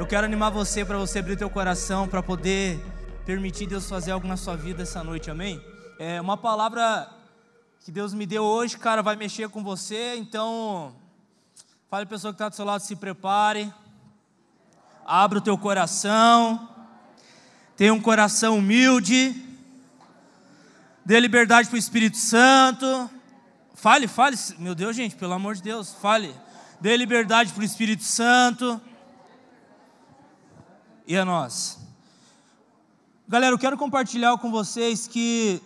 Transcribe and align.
Eu 0.00 0.06
quero 0.06 0.24
animar 0.24 0.48
você 0.48 0.82
para 0.82 0.96
você 0.96 1.18
abrir 1.18 1.36
teu 1.36 1.50
coração 1.50 2.08
para 2.08 2.22
poder 2.22 2.82
permitir 3.26 3.66
Deus 3.66 3.86
fazer 3.86 4.12
algo 4.12 4.26
na 4.26 4.34
sua 4.34 4.56
vida 4.56 4.82
essa 4.82 5.04
noite, 5.04 5.30
amém? 5.30 5.62
É 5.98 6.18
uma 6.18 6.38
palavra 6.38 7.06
que 7.80 7.92
Deus 7.92 8.14
me 8.14 8.24
deu 8.24 8.42
hoje, 8.42 8.78
cara, 8.78 9.02
vai 9.02 9.14
mexer 9.14 9.50
com 9.50 9.62
você, 9.62 10.16
então 10.16 10.96
fale 11.90 12.04
a 12.04 12.06
pessoa 12.06 12.32
que 12.32 12.36
está 12.36 12.48
do 12.48 12.56
seu 12.56 12.64
lado, 12.64 12.80
se 12.80 12.96
prepare, 12.96 13.70
abra 15.04 15.36
o 15.36 15.42
teu 15.42 15.58
coração, 15.58 16.66
tenha 17.76 17.92
um 17.92 18.00
coração 18.00 18.56
humilde, 18.56 19.36
dê 21.04 21.20
liberdade 21.20 21.68
para 21.68 21.76
o 21.76 21.78
Espírito 21.78 22.16
Santo, 22.16 23.10
fale, 23.74 24.08
fale, 24.08 24.38
meu 24.58 24.74
Deus, 24.74 24.96
gente, 24.96 25.14
pelo 25.14 25.34
amor 25.34 25.56
de 25.56 25.62
Deus, 25.62 25.92
fale, 25.92 26.34
dê 26.80 26.96
liberdade 26.96 27.52
para 27.52 27.60
o 27.60 27.66
Espírito 27.66 28.02
Santo 28.02 28.80
e 31.10 31.16
a 31.16 31.24
nós. 31.24 31.76
Galera, 33.26 33.52
eu 33.52 33.58
quero 33.58 33.76
compartilhar 33.76 34.38
com 34.38 34.48
vocês 34.48 35.08
que 35.08 35.60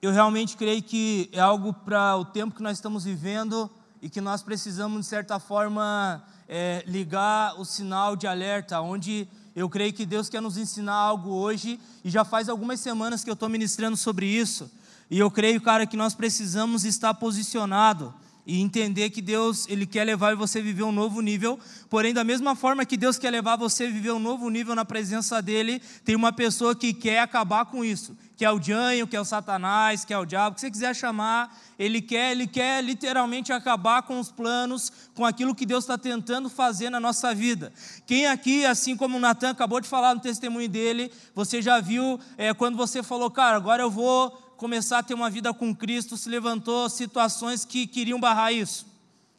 eu 0.00 0.12
realmente 0.12 0.56
creio 0.56 0.80
que 0.80 1.28
é 1.32 1.40
algo 1.40 1.72
para 1.72 2.16
o 2.16 2.24
tempo 2.24 2.54
que 2.54 2.62
nós 2.62 2.78
estamos 2.78 3.02
vivendo 3.02 3.68
e 4.00 4.08
que 4.08 4.20
nós 4.20 4.40
precisamos, 4.40 5.00
de 5.00 5.06
certa 5.06 5.40
forma, 5.40 6.22
é, 6.48 6.84
ligar 6.86 7.58
o 7.58 7.64
sinal 7.64 8.14
de 8.14 8.28
alerta, 8.28 8.80
onde 8.80 9.26
eu 9.56 9.68
creio 9.68 9.92
que 9.92 10.06
Deus 10.06 10.28
quer 10.28 10.40
nos 10.40 10.56
ensinar 10.56 10.94
algo 10.94 11.30
hoje 11.30 11.80
e 12.04 12.08
já 12.08 12.24
faz 12.24 12.48
algumas 12.48 12.78
semanas 12.78 13.24
que 13.24 13.30
eu 13.30 13.34
estou 13.34 13.48
ministrando 13.48 13.96
sobre 13.96 14.26
isso. 14.26 14.70
E 15.10 15.18
eu 15.18 15.28
creio, 15.28 15.60
cara, 15.60 15.86
que 15.88 15.96
nós 15.96 16.14
precisamos 16.14 16.84
estar 16.84 17.12
posicionado 17.14 18.14
e 18.48 18.62
entender 18.62 19.10
que 19.10 19.20
Deus 19.20 19.68
ele 19.68 19.84
quer 19.84 20.04
levar 20.04 20.34
você 20.34 20.60
a 20.60 20.62
viver 20.62 20.82
um 20.82 20.90
novo 20.90 21.20
nível. 21.20 21.60
Porém, 21.90 22.14
da 22.14 22.24
mesma 22.24 22.56
forma 22.56 22.86
que 22.86 22.96
Deus 22.96 23.18
quer 23.18 23.30
levar 23.30 23.56
você 23.56 23.84
a 23.84 23.90
viver 23.90 24.10
um 24.12 24.18
novo 24.18 24.48
nível 24.48 24.74
na 24.74 24.86
presença 24.86 25.42
dele, 25.42 25.82
tem 26.02 26.16
uma 26.16 26.32
pessoa 26.32 26.74
que 26.74 26.94
quer 26.94 27.18
acabar 27.20 27.66
com 27.66 27.84
isso, 27.84 28.16
que 28.38 28.46
é 28.46 28.50
o 28.50 28.60
Janho, 28.60 29.06
que 29.06 29.14
é 29.14 29.20
o 29.20 29.24
Satanás, 29.24 30.02
que 30.02 30.14
é 30.14 30.18
o 30.18 30.24
diabo, 30.24 30.54
que 30.54 30.62
você 30.62 30.70
quiser 30.70 30.96
chamar, 30.96 31.54
ele 31.78 32.00
quer, 32.00 32.32
ele 32.32 32.46
quer 32.46 32.82
literalmente 32.82 33.52
acabar 33.52 34.00
com 34.00 34.18
os 34.18 34.32
planos, 34.32 34.90
com 35.14 35.26
aquilo 35.26 35.54
que 35.54 35.66
Deus 35.66 35.84
está 35.84 35.98
tentando 35.98 36.48
fazer 36.48 36.88
na 36.88 36.98
nossa 36.98 37.34
vida. 37.34 37.70
Quem 38.06 38.26
aqui, 38.28 38.64
assim 38.64 38.96
como 38.96 39.18
o 39.18 39.20
Natan 39.20 39.50
acabou 39.50 39.78
de 39.78 39.86
falar 39.86 40.14
no 40.14 40.22
testemunho 40.22 40.70
dele, 40.70 41.12
você 41.34 41.60
já 41.60 41.80
viu 41.80 42.18
é, 42.38 42.54
quando 42.54 42.78
você 42.78 43.02
falou, 43.02 43.30
cara, 43.30 43.58
agora 43.58 43.82
eu 43.82 43.90
vou 43.90 44.47
começar 44.58 44.98
a 44.98 45.02
ter 45.04 45.14
uma 45.14 45.30
vida 45.30 45.54
com 45.54 45.74
Cristo, 45.74 46.16
se 46.16 46.28
levantou 46.28 46.90
situações 46.90 47.64
que 47.64 47.86
queriam 47.86 48.18
barrar 48.18 48.52
isso. 48.52 48.84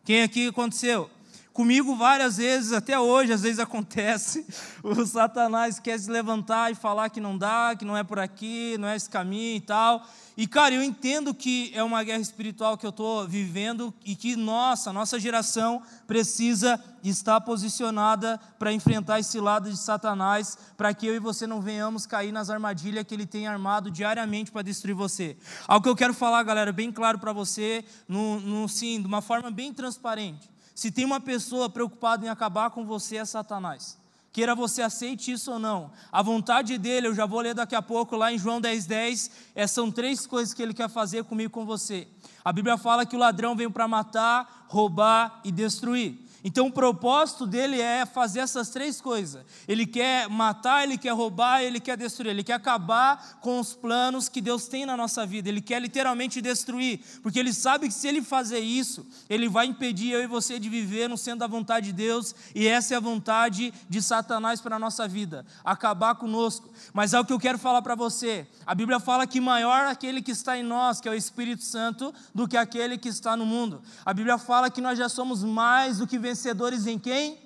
Quem 0.06 0.23
aqui 0.23 0.48
aconteceu? 0.48 1.11
Comigo 1.60 1.94
várias 1.94 2.38
vezes, 2.38 2.72
até 2.72 2.98
hoje, 2.98 3.34
às 3.34 3.42
vezes 3.42 3.60
acontece, 3.60 4.46
o 4.82 5.06
Satanás 5.06 5.78
quer 5.78 6.00
se 6.00 6.10
levantar 6.10 6.72
e 6.72 6.74
falar 6.74 7.10
que 7.10 7.20
não 7.20 7.38
dá, 7.38 7.76
que 7.78 7.84
não 7.84 7.98
é 7.98 8.02
por 8.02 8.18
aqui, 8.18 8.78
não 8.80 8.88
é 8.88 8.96
esse 8.96 9.10
caminho 9.10 9.58
e 9.58 9.60
tal. 9.60 10.08
E, 10.38 10.48
cara, 10.48 10.74
eu 10.74 10.82
entendo 10.82 11.34
que 11.34 11.70
é 11.76 11.84
uma 11.84 12.02
guerra 12.02 12.22
espiritual 12.22 12.78
que 12.78 12.86
eu 12.86 12.92
estou 12.92 13.28
vivendo 13.28 13.94
e 14.06 14.16
que, 14.16 14.38
nossa, 14.38 14.94
nossa 14.94 15.20
geração 15.20 15.82
precisa 16.08 16.82
estar 17.04 17.42
posicionada 17.42 18.40
para 18.58 18.72
enfrentar 18.72 19.20
esse 19.20 19.38
lado 19.38 19.70
de 19.70 19.76
Satanás, 19.76 20.58
para 20.78 20.94
que 20.94 21.08
eu 21.08 21.14
e 21.14 21.20
você 21.20 21.46
não 21.46 21.60
venhamos 21.60 22.06
cair 22.06 22.32
nas 22.32 22.50
armadilhas 22.50 23.04
que 23.04 23.14
ele 23.14 23.26
tem 23.26 23.48
armado 23.48 23.92
diariamente 23.92 24.50
para 24.50 24.62
destruir 24.62 24.96
você. 24.96 25.36
Algo 25.68 25.84
que 25.84 25.90
eu 25.90 25.96
quero 25.98 26.14
falar, 26.14 26.42
galera, 26.42 26.72
bem 26.72 26.90
claro 26.90 27.20
para 27.20 27.34
você, 27.34 27.84
no, 28.08 28.40
no, 28.40 28.70
sim, 28.70 29.02
de 29.02 29.08
uma 29.08 29.22
forma 29.22 29.52
bem 29.52 29.73
transparente. 29.73 30.50
Se 30.80 30.90
tem 30.90 31.04
uma 31.04 31.20
pessoa 31.20 31.70
preocupada 31.70 32.26
em 32.26 32.30
acabar 32.30 32.70
com 32.70 32.86
você, 32.86 33.18
é 33.18 33.26
Satanás. 33.26 33.98
Queira 34.32 34.56
você 34.56 34.82
aceite 34.82 35.30
isso 35.30 35.52
ou 35.52 35.60
não. 35.60 35.92
A 36.10 36.22
vontade 36.22 36.78
dele, 36.78 37.08
eu 37.08 37.14
já 37.14 37.26
vou 37.26 37.42
ler 37.42 37.54
daqui 37.54 37.76
a 37.76 37.82
pouco 37.82 38.16
lá 38.16 38.32
em 38.32 38.38
João 38.38 38.62
10,10, 38.62 38.88
10, 38.88 39.32
é, 39.56 39.68
são 39.68 39.92
três 39.92 40.26
coisas 40.26 40.54
que 40.54 40.62
ele 40.62 40.73
quer 40.73 40.89
fazer 40.89 41.26
comigo 41.26 41.52
com 41.52 41.66
você. 41.66 42.08
A 42.45 42.54
Bíblia 42.54 42.78
fala 42.78 43.06
que 43.06 43.14
o 43.14 43.20
ladrão 43.20 43.58
veio 43.58 43.70
para 43.70 43.89
matar, 43.89 44.68
roubar 44.70 45.42
e 45.44 45.52
destruir. 45.52 46.18
Então 46.44 46.67
o 46.67 46.72
propósito 46.72 47.45
dele 47.45 47.82
é 47.82 48.05
fazer 48.05 48.39
essas 48.39 48.70
três 48.70 49.02
coisas. 49.02 49.44
Ele 49.67 49.86
quer 49.86 50.30
matar, 50.30 50.83
ele 50.83 50.98
quer 50.98 51.11
roubar, 51.11 51.61
ele 51.61 51.80
quer 51.80 51.98
destruir. 51.98 52.32
Ele 52.32 52.44
quer 52.44 52.54
acabar 52.54 53.39
com 53.42 53.60
os 53.60 53.73
planos 53.73 54.30
que 54.30 54.42
Deus 54.42 54.67
tem 54.67 54.86
na 54.86 54.95
nossa 54.95 55.26
vida. 55.26 55.50
Ele 55.50 55.61
quer 55.61 55.82
literalmente 55.82 56.42
destruir, 56.42 57.02
porque 57.22 57.39
ele 57.39 57.54
sabe 57.54 57.88
que 57.88 57.94
se 57.94 58.08
ele 58.08 58.22
fazer 58.22 58.60
isso, 58.60 59.05
ele 59.30 59.50
vai 59.50 59.66
impedir 59.66 60.11
eu 60.11 60.22
e 60.22 60.27
você 60.27 60.60
de 60.60 60.70
viver 60.70 61.08
no 61.10 61.17
centro 61.17 61.39
da 61.39 61.48
vontade 61.48 61.88
de 61.88 61.94
Deus, 61.94 62.36
e 62.54 62.67
essa 62.67 62.94
é 62.94 62.98
a 62.98 63.00
vontade 63.00 63.73
de 63.89 64.02
Satanás 64.02 64.61
para 64.61 64.76
a 64.76 64.80
nossa 64.80 65.08
vida, 65.08 65.45
acabar 65.64 66.16
conosco. 66.16 66.70
Mas 66.94 67.14
é 67.14 67.20
o 67.20 67.26
que 67.26 67.33
eu 67.33 67.39
quero 67.39 67.58
falar 67.58 67.82
para 67.82 67.95
você. 67.95 68.48
A 68.66 68.76
Bíblia 68.76 69.00
fala 69.00 69.26
que 69.26 69.39
maior 69.39 69.86
aquele 69.88 70.21
que 70.21 70.32
está 70.32 70.58
em 70.58 70.64
nós, 70.64 71.02
que 71.02 71.08
é 71.08 71.11
o 71.11 71.16
Espírito 71.16 71.64
Santo, 71.64 72.14
do 72.33 72.48
que 72.48 72.58
aquele 72.58 72.98
que 72.98 73.10
está 73.10 73.36
no 73.36 73.45
mundo. 73.45 73.82
A 74.06 74.14
Bíblia 74.14 74.38
fala 74.38 74.70
que 74.70 74.82
nós 74.82 74.98
já 74.98 75.10
somos 75.10 75.44
mais 75.44 75.98
do 75.98 76.08
que 76.08 76.17
vencedores 76.30 76.86
em 76.86 77.00
quem? 77.00 77.38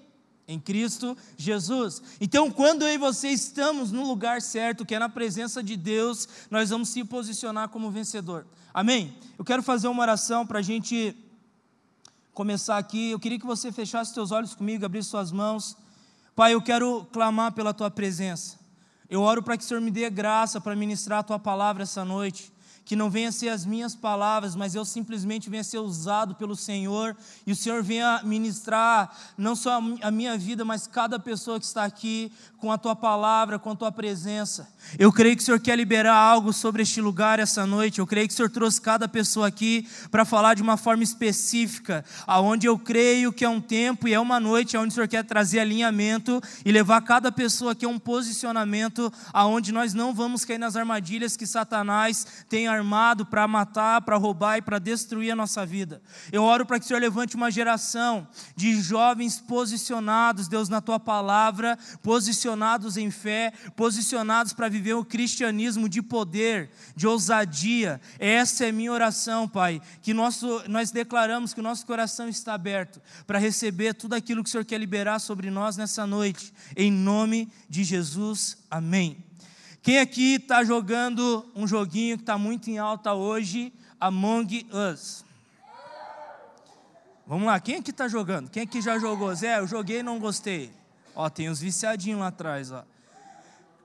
Em 0.46 0.60
Cristo 0.60 1.18
Jesus. 1.38 2.02
Então, 2.20 2.52
quando 2.52 2.84
eu 2.84 2.90
e 2.90 2.98
você 2.98 3.30
estamos 3.30 3.92
no 3.92 4.06
lugar 4.06 4.42
certo, 4.42 4.86
que 4.86 4.94
é 4.94 5.00
na 5.00 5.08
presença 5.08 5.64
de 5.64 5.78
Deus, 5.78 6.28
nós 6.52 6.70
vamos 6.70 6.90
se 6.90 7.04
posicionar 7.04 7.70
como 7.70 7.90
vencedor. 7.90 8.46
Amém? 8.74 9.18
Eu 9.38 9.46
quero 9.46 9.64
fazer 9.64 9.88
uma 9.88 10.02
oração 10.02 10.46
para 10.46 10.60
a 10.60 10.62
gente 10.62 11.16
começar 12.34 12.78
aqui. 12.78 13.12
Eu 13.12 13.20
queria 13.20 13.40
que 13.40 13.46
você 13.46 13.72
fechasse 13.72 14.14
seus 14.14 14.32
olhos 14.32 14.54
comigo, 14.54 14.86
abrisse 14.86 15.10
suas 15.10 15.32
mãos. 15.32 15.78
Pai, 16.36 16.54
eu 16.54 16.62
quero 16.62 17.06
clamar 17.14 17.54
pela 17.54 17.74
tua 17.74 17.90
presença. 17.90 18.60
Eu 19.10 19.22
oro 19.22 19.42
para 19.42 19.58
que 19.58 19.64
o 19.64 19.68
Senhor 19.68 19.80
me 19.80 19.92
dê 19.92 20.10
graça 20.10 20.60
para 20.60 20.76
ministrar 20.76 21.20
a 21.20 21.24
tua 21.24 21.40
palavra 21.40 21.84
essa 21.84 22.04
noite 22.04 22.53
que 22.86 22.96
não 22.96 23.10
venha 23.10 23.32
ser 23.32 23.50
as 23.50 23.66
minhas 23.66 23.96
palavras, 23.96 24.56
mas 24.56 24.76
eu 24.76 24.84
simplesmente 24.84 25.50
venha 25.50 25.64
ser 25.64 25.80
usado 25.80 26.36
pelo 26.36 26.56
Senhor 26.56 27.16
e 27.46 27.52
o 27.52 27.56
Senhor 27.56 27.82
venha 27.82 28.22
ministrar 28.24 29.16
não 29.38 29.56
só 29.56 29.82
a 30.02 30.12
minha 30.12 30.38
vida, 30.38 30.66
mas 30.66 30.88
cada 30.88 31.18
pessoa 31.18 31.60
que 31.60 31.66
está 31.66 31.84
aqui 31.86 32.32
com 32.58 32.72
a 32.72 32.78
tua 32.78 32.96
palavra, 32.96 33.60
com 33.60 33.72
a 33.72 33.76
tua 33.76 33.92
presença. 33.92 34.70
Eu 34.98 35.12
creio 35.12 35.36
que 35.36 35.44
o 35.44 35.46
Senhor 35.46 35.60
quer 35.60 35.76
liberar 35.76 36.16
algo 36.16 36.54
sobre 36.54 36.82
este 36.82 37.02
lugar 37.02 37.40
essa 37.40 37.66
noite. 37.66 38.00
Eu 38.00 38.08
creio 38.08 38.26
que 38.26 38.34
o 38.34 38.38
Senhor 38.38 38.50
trouxe 38.50 38.80
cada 38.80 39.06
pessoa 39.08 39.48
aqui 39.48 39.86
para 40.10 40.24
falar 40.24 40.54
de 40.54 40.62
uma 40.62 40.78
forma 40.78 41.04
específica, 41.04 42.06
aonde 42.26 42.66
eu 42.66 42.80
creio 42.80 43.34
que 43.34 43.44
é 43.44 43.50
um 43.50 43.60
tempo 43.60 44.08
e 44.08 44.14
é 44.14 44.20
uma 44.20 44.40
noite 44.40 44.78
onde 44.78 44.90
o 44.90 44.92
Senhor 44.94 45.08
quer 45.08 45.26
trazer 45.26 45.60
alinhamento 45.60 46.42
e 46.64 46.72
levar 46.72 47.02
cada 47.02 47.32
pessoa 47.32 47.74
aqui 47.74 47.86
a 47.86 47.90
um 47.90 48.00
posicionamento 48.00 49.12
aonde 49.34 49.72
nós 49.72 49.94
não 49.94 50.14
vamos 50.14 50.46
cair 50.46 50.58
nas 50.58 50.76
armadilhas 50.76 51.36
que 51.36 51.46
Satanás 51.46 52.26
tem 52.48 52.68
armado 52.74 53.26
para 53.26 53.48
matar, 53.48 54.02
para 54.02 54.18
roubar 54.18 54.58
e 54.58 54.62
para 54.62 54.80
destruir 54.80 55.32
a 55.32 55.36
nossa 55.36 55.66
vida. 55.66 56.02
Eu 56.32 56.44
oro 56.44 56.66
para 56.66 56.80
que 56.80 56.86
o 56.86 56.88
Senhor 56.88 57.00
levante 57.00 57.36
uma 57.36 57.52
geração 57.52 58.28
de 58.56 58.82
jovens 58.82 59.40
posicionados, 59.40 60.48
Deus, 60.48 60.70
na 60.70 60.82
tua 60.82 61.00
palavra, 61.00 61.78
posicionados 62.02 62.98
em 62.98 63.12
fé, 63.12 63.54
posicionados 63.76 64.54
para 64.54 64.70
viver 64.70 64.94
o 64.94 65.06
cristianismo 65.06 65.88
de 65.88 66.02
poder, 66.02 66.70
de 66.96 67.08
ousadia. 67.08 68.02
Essa 68.20 68.66
é 68.66 68.72
minha 68.72 68.92
oração, 68.92 69.48
Pai, 69.48 69.82
que 70.02 70.14
nosso, 70.14 70.64
nós 70.68 70.92
declaramos 70.92 71.54
que 71.54 71.60
o 71.60 71.64
nosso 71.64 71.86
coração 71.86 72.28
está 72.28 72.54
aberto 72.54 73.02
para 73.26 73.40
receber 73.40 73.94
tudo 73.94 74.14
aquilo 74.14 74.44
que 74.44 74.50
o 74.50 74.52
Senhor 74.52 74.66
quer 74.66 74.80
liberar 74.80 75.20
sobre 75.20 75.50
nós 75.50 75.78
nessa 75.78 76.06
noite. 76.06 76.54
Em 76.76 76.92
nome 76.92 77.52
de 77.70 77.84
Jesus, 77.84 78.58
amém. 78.70 79.33
Quem 79.84 80.00
aqui 80.00 80.36
está 80.36 80.64
jogando 80.64 81.46
um 81.54 81.68
joguinho 81.68 82.16
que 82.16 82.24
está 82.24 82.38
muito 82.38 82.70
em 82.70 82.78
alta 82.78 83.14
hoje, 83.14 83.74
Among 84.00 84.66
Us? 84.72 85.26
Vamos 87.28 87.46
lá, 87.46 87.60
quem 87.60 87.76
aqui 87.76 87.92
está 87.92 88.08
jogando? 88.08 88.50
Quem 88.50 88.64
aqui 88.64 88.82
já 88.82 88.98
jogou? 88.98 89.36
Zé, 89.36 89.60
eu 89.60 89.68
joguei 89.68 90.00
e 90.00 90.04
não 90.04 90.20
gostei. 90.20 90.72
Ó, 91.14 91.30
tem 91.30 91.50
os 91.50 91.60
viciadinhos 91.60 92.22
lá 92.22 92.28
atrás, 92.28 92.72
ó. 92.72 92.86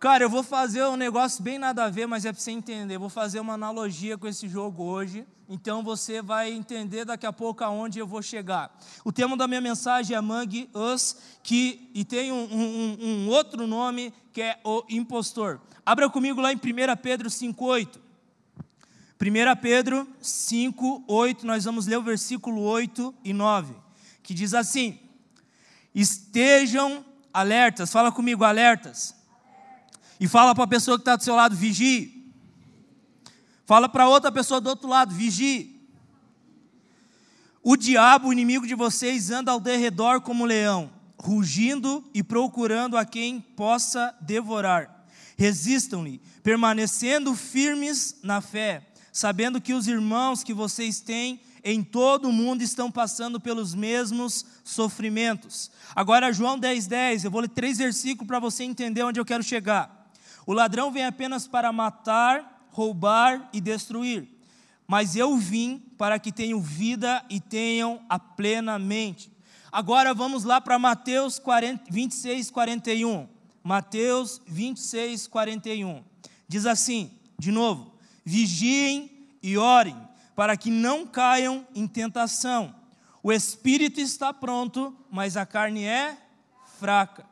Cara, 0.00 0.22
eu 0.22 0.30
vou 0.30 0.44
fazer 0.44 0.84
um 0.84 0.96
negócio 0.96 1.42
bem 1.42 1.58
nada 1.58 1.84
a 1.84 1.90
ver, 1.90 2.06
mas 2.06 2.24
é 2.24 2.32
para 2.32 2.40
você 2.40 2.52
entender. 2.52 2.96
Vou 2.98 3.08
fazer 3.08 3.40
uma 3.40 3.54
analogia 3.54 4.16
com 4.16 4.28
esse 4.28 4.48
jogo 4.48 4.84
hoje. 4.84 5.26
Então 5.48 5.82
você 5.82 6.22
vai 6.22 6.52
entender 6.52 7.04
daqui 7.04 7.26
a 7.26 7.32
pouco 7.32 7.64
aonde 7.64 7.98
eu 7.98 8.06
vou 8.06 8.22
chegar. 8.22 8.70
O 9.04 9.10
tema 9.10 9.36
da 9.36 9.48
minha 9.48 9.60
mensagem 9.60 10.14
é 10.14 10.18
Among 10.18 10.70
Us, 10.72 11.16
que, 11.42 11.90
e 11.92 12.04
tem 12.04 12.30
um, 12.30 12.44
um, 12.44 12.98
um 13.00 13.28
outro 13.28 13.66
nome 13.66 14.14
que 14.32 14.40
é 14.40 14.60
o 14.62 14.84
impostor. 14.88 15.60
Abra 15.84 16.08
comigo 16.08 16.40
lá 16.40 16.52
em 16.52 16.56
1 16.56 16.60
Pedro 17.02 17.28
5,8. 17.28 17.98
1 19.20 19.60
Pedro 19.60 20.06
5,8, 20.22 21.42
nós 21.42 21.64
vamos 21.64 21.88
ler 21.88 21.96
o 21.96 22.02
versículo 22.02 22.62
8 22.62 23.12
e 23.24 23.32
9, 23.32 23.74
que 24.22 24.32
diz 24.32 24.54
assim: 24.54 24.96
Estejam 25.92 27.04
alertas, 27.34 27.90
fala 27.90 28.12
comigo, 28.12 28.44
alertas. 28.44 29.18
E 30.20 30.26
fala 30.26 30.55
para 30.55 30.65
a 30.65 30.69
pessoa 30.69 30.97
que 30.97 31.03
está 31.03 31.17
do 31.17 31.23
seu 31.23 31.35
lado, 31.35 31.55
vigie. 31.55 32.32
Fala 33.65 33.88
para 33.88 34.09
outra 34.09 34.32
pessoa 34.32 34.61
do 34.61 34.69
outro 34.70 34.88
lado, 34.88 35.15
vigie. 35.15 35.79
O 37.62 37.76
diabo, 37.76 38.29
o 38.29 38.32
inimigo 38.32 38.67
de 38.67 38.75
vocês, 38.75 39.31
anda 39.31 39.53
ao 39.53 39.61
derredor 39.61 40.20
como 40.20 40.44
um 40.44 40.47
leão, 40.47 40.91
rugindo 41.20 42.03
e 42.15 42.23
procurando 42.23 42.97
a 42.97 43.05
quem 43.05 43.41
possa 43.41 44.17
devorar. 44.20 45.06
Resistam-lhe, 45.37 46.20
permanecendo 46.43 47.35
firmes 47.35 48.17
na 48.23 48.41
fé, 48.41 48.88
sabendo 49.12 49.61
que 49.61 49.75
os 49.75 49.87
irmãos 49.87 50.43
que 50.43 50.55
vocês 50.55 51.00
têm 51.00 51.41
em 51.62 51.82
todo 51.82 52.29
o 52.29 52.32
mundo 52.32 52.62
estão 52.62 52.91
passando 52.91 53.38
pelos 53.38 53.75
mesmos 53.75 54.47
sofrimentos. 54.65 55.70
Agora, 55.94 56.32
João 56.32 56.59
10,10, 56.59 56.88
10, 56.88 57.25
eu 57.25 57.31
vou 57.31 57.43
ler 57.43 57.49
três 57.49 57.79
versículos 57.79 58.26
para 58.26 58.38
você 58.38 58.65
entender 58.65 59.03
onde 59.03 59.20
eu 59.20 59.25
quero 59.25 59.43
chegar. 59.43 59.97
O 60.48 60.54
ladrão 60.54 60.90
vem 60.90 61.04
apenas 61.04 61.46
para 61.46 61.70
matar, 61.70 62.66
roubar 62.70 63.50
e 63.52 63.60
destruir, 63.60 64.26
mas 64.86 65.14
eu 65.14 65.36
vim 65.36 65.78
para 65.98 66.18
que 66.18 66.32
tenham 66.32 66.58
vida 66.58 67.22
e 67.28 67.38
tenham 67.38 68.00
a 68.08 68.18
plenamente. 68.18 69.30
Agora 69.70 70.14
vamos 70.14 70.44
lá 70.44 70.58
para 70.58 70.78
Mateus 70.78 71.38
40, 71.38 71.92
26, 71.92 72.50
41. 72.50 73.28
Mateus 73.62 74.40
26, 74.46 75.26
41. 75.26 76.02
Diz 76.48 76.64
assim, 76.64 77.10
de 77.38 77.52
novo: 77.52 77.94
vigiem 78.24 79.28
e 79.42 79.58
orem, 79.58 80.00
para 80.34 80.56
que 80.56 80.70
não 80.70 81.06
caiam 81.06 81.66
em 81.74 81.86
tentação. 81.86 82.74
O 83.22 83.30
espírito 83.30 84.00
está 84.00 84.32
pronto, 84.32 84.96
mas 85.10 85.36
a 85.36 85.44
carne 85.44 85.84
é 85.84 86.16
fraca. 86.78 87.26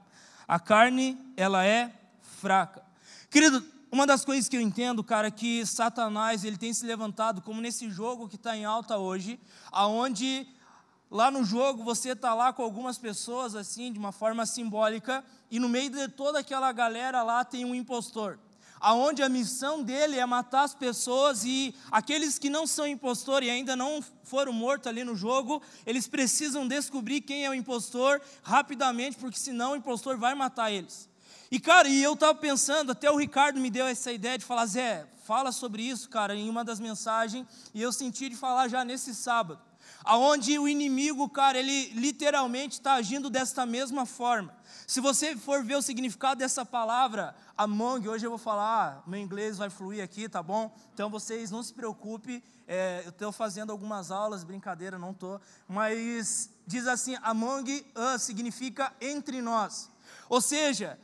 A 0.47 0.61
carne, 0.61 1.17
ela 1.35 1.65
é 1.65 1.91
fraca. 2.21 2.86
Querido, 3.37 3.63
uma 3.93 4.07
das 4.07 4.25
coisas 4.25 4.49
que 4.49 4.57
eu 4.57 4.63
entendo, 4.63 5.05
cara, 5.05 5.29
é 5.29 5.31
que 5.31 5.67
Satanás 5.67 6.43
ele 6.43 6.57
tem 6.57 6.73
se 6.73 6.87
levantado 6.87 7.43
como 7.43 7.61
nesse 7.61 7.91
jogo 7.91 8.31
que 8.31 8.37
está 8.37 8.57
em 8.57 8.65
alta 8.65 8.97
hoje, 8.97 9.39
aonde 9.71 10.49
Lá 11.11 11.31
no 11.31 11.45
jogo 11.45 11.85
você 11.85 12.11
está 12.11 12.35
lá 12.35 12.53
com 12.53 12.63
algumas 12.63 12.99
pessoas 12.99 13.55
assim, 13.55 13.93
de 13.93 13.99
uma 13.99 14.11
forma 14.11 14.45
simbólica, 14.45 15.25
e 15.51 15.61
no 15.61 15.69
meio 15.69 15.89
de 15.89 16.09
toda 16.09 16.41
aquela 16.41 16.73
galera 16.73 17.23
lá 17.23 17.45
tem 17.45 17.65
um 17.65 17.75
impostor. 17.75 18.39
Aonde 18.81 19.23
a 19.23 19.29
missão 19.29 19.83
dele 19.83 20.19
é 20.19 20.27
matar 20.27 20.65
as 20.65 20.75
pessoas 20.75 21.45
e 21.45 21.75
aqueles 21.93 22.39
que 22.39 22.51
não 22.51 22.67
são 22.67 22.87
impostor 22.87 23.43
e 23.43 23.51
ainda 23.51 23.77
não 23.77 24.03
foram 24.25 24.53
mortos 24.53 24.89
ali 24.89 25.05
no 25.05 25.15
jogo, 25.15 25.63
eles 25.87 26.09
precisam 26.09 26.67
descobrir 26.67 27.21
quem 27.21 27.45
é 27.45 27.51
o 27.51 27.55
impostor 27.55 28.21
rapidamente, 28.43 29.17
porque 29.17 29.39
senão 29.39 29.73
o 29.73 29.77
impostor 29.77 30.17
vai 30.17 30.35
matar 30.35 30.73
eles. 30.73 31.09
E 31.51 31.61
cara, 31.61 31.89
e 31.89 32.03
eu 32.03 32.15
estava 32.15 32.35
pensando, 32.35 32.93
até 32.93 33.11
o 33.11 33.17
Ricardo 33.17 33.61
me 33.61 33.71
deu 33.71 33.87
essa 33.87 34.11
ideia 34.13 34.37
de 34.37 34.45
falar, 34.45 34.67
Zé, 34.67 35.07
fala 35.25 35.53
sobre 35.53 35.83
isso, 35.83 36.09
cara, 36.09 36.35
em 36.35 36.49
uma 36.49 36.65
das 36.65 36.81
mensagens, 36.81 37.47
e 37.73 37.81
eu 37.81 37.93
senti 37.93 38.29
de 38.29 38.37
falar 38.37 38.69
já 38.69 38.85
nesse 38.85 39.15
sábado 39.15 39.61
aonde 40.05 40.59
o 40.59 40.69
inimigo, 40.69 41.29
cara, 41.29 41.59
ele 41.59 41.91
literalmente 41.95 42.75
está 42.75 42.95
agindo 42.95 43.29
desta 43.29 43.67
mesma 43.67 44.07
forma. 44.07 44.55
Se 44.87 45.01
você 45.01 45.37
for 45.37 45.65
ver 45.65 45.75
o 45.75 45.83
significado 45.83 46.39
dessa 46.39 46.65
palavra, 46.65 47.35
among, 47.57 48.09
hoje 48.09 48.25
eu 48.25 48.31
vou 48.31 48.39
falar, 48.39 49.03
meu 49.07 49.19
inglês 49.19 49.59
vai 49.59 49.69
fluir 49.69 50.03
aqui, 50.03 50.29
tá 50.29 50.43
bom? 50.43 50.73
Então 50.95 51.11
vocês 51.11 51.51
não 51.51 51.63
se 51.63 51.75
preocupem, 51.75 52.43
é, 52.69 53.03
eu 53.05 53.11
estou 53.11 53.33
fazendo 53.33 53.71
algumas 53.73 54.13
aulas, 54.13 54.45
brincadeira, 54.45 54.97
não 54.97 55.11
estou, 55.11 55.41
mas 55.67 56.51
diz 56.67 56.87
assim, 56.87 57.17
among 57.23 57.85
us 58.15 58.23
significa 58.23 58.93
entre 59.01 59.43
nós. 59.43 59.91
Ou 60.29 60.41
seja, 60.41 60.99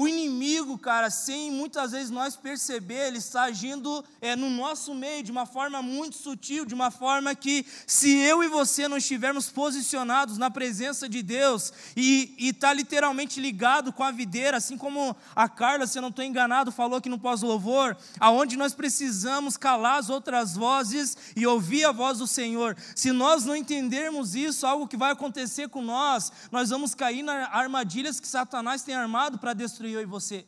o 0.00 0.08
inimigo, 0.08 0.78
cara, 0.78 1.10
sem 1.10 1.50
muitas 1.50 1.92
vezes 1.92 2.08
nós 2.08 2.34
perceber, 2.34 3.08
ele 3.08 3.18
está 3.18 3.42
agindo 3.42 4.02
é, 4.18 4.34
no 4.34 4.48
nosso 4.48 4.94
meio 4.94 5.22
de 5.22 5.30
uma 5.30 5.44
forma 5.44 5.82
muito 5.82 6.16
sutil, 6.16 6.64
de 6.64 6.72
uma 6.72 6.90
forma 6.90 7.34
que, 7.34 7.66
se 7.86 8.16
eu 8.16 8.42
e 8.42 8.48
você 8.48 8.88
não 8.88 8.96
estivermos 8.96 9.50
posicionados 9.50 10.38
na 10.38 10.50
presença 10.50 11.06
de 11.06 11.22
Deus 11.22 11.70
e 11.94 12.34
está 12.38 12.72
literalmente 12.72 13.38
ligado 13.38 13.92
com 13.92 14.02
a 14.02 14.10
videira, 14.10 14.56
assim 14.56 14.78
como 14.78 15.14
a 15.36 15.46
Carla, 15.50 15.86
se 15.86 15.98
eu 15.98 16.02
não 16.02 16.08
estou 16.08 16.24
enganado, 16.24 16.72
falou 16.72 16.96
aqui 16.96 17.10
no 17.10 17.18
pós-louvor, 17.18 17.94
aonde 18.18 18.56
nós 18.56 18.72
precisamos 18.72 19.58
calar 19.58 19.98
as 19.98 20.08
outras 20.08 20.56
vozes 20.56 21.14
e 21.36 21.46
ouvir 21.46 21.84
a 21.84 21.92
voz 21.92 22.16
do 22.16 22.26
Senhor. 22.26 22.74
Se 22.96 23.12
nós 23.12 23.44
não 23.44 23.54
entendermos 23.54 24.34
isso, 24.34 24.66
algo 24.66 24.88
que 24.88 24.96
vai 24.96 25.12
acontecer 25.12 25.68
com 25.68 25.82
nós, 25.82 26.32
nós 26.50 26.70
vamos 26.70 26.94
cair 26.94 27.22
nas 27.22 27.50
armadilhas 27.52 28.18
que 28.18 28.26
Satanás 28.26 28.80
tem 28.80 28.94
armado 28.94 29.38
para 29.38 29.52
destruir 29.52 29.89
eu 29.92 30.00
e 30.00 30.06
você. 30.06 30.46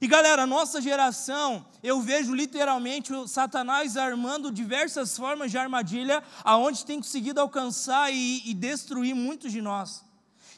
E 0.00 0.06
galera, 0.06 0.46
nossa 0.46 0.80
geração, 0.80 1.64
eu 1.82 2.00
vejo 2.00 2.34
literalmente 2.34 3.12
o 3.12 3.26
Satanás 3.28 3.96
armando 3.96 4.50
diversas 4.50 5.16
formas 5.16 5.50
de 5.50 5.58
armadilha, 5.58 6.22
aonde 6.42 6.84
tem 6.84 7.00
conseguido 7.00 7.40
alcançar 7.40 8.12
e, 8.12 8.42
e 8.44 8.54
destruir 8.54 9.14
muitos 9.14 9.52
de 9.52 9.62
nós. 9.62 10.04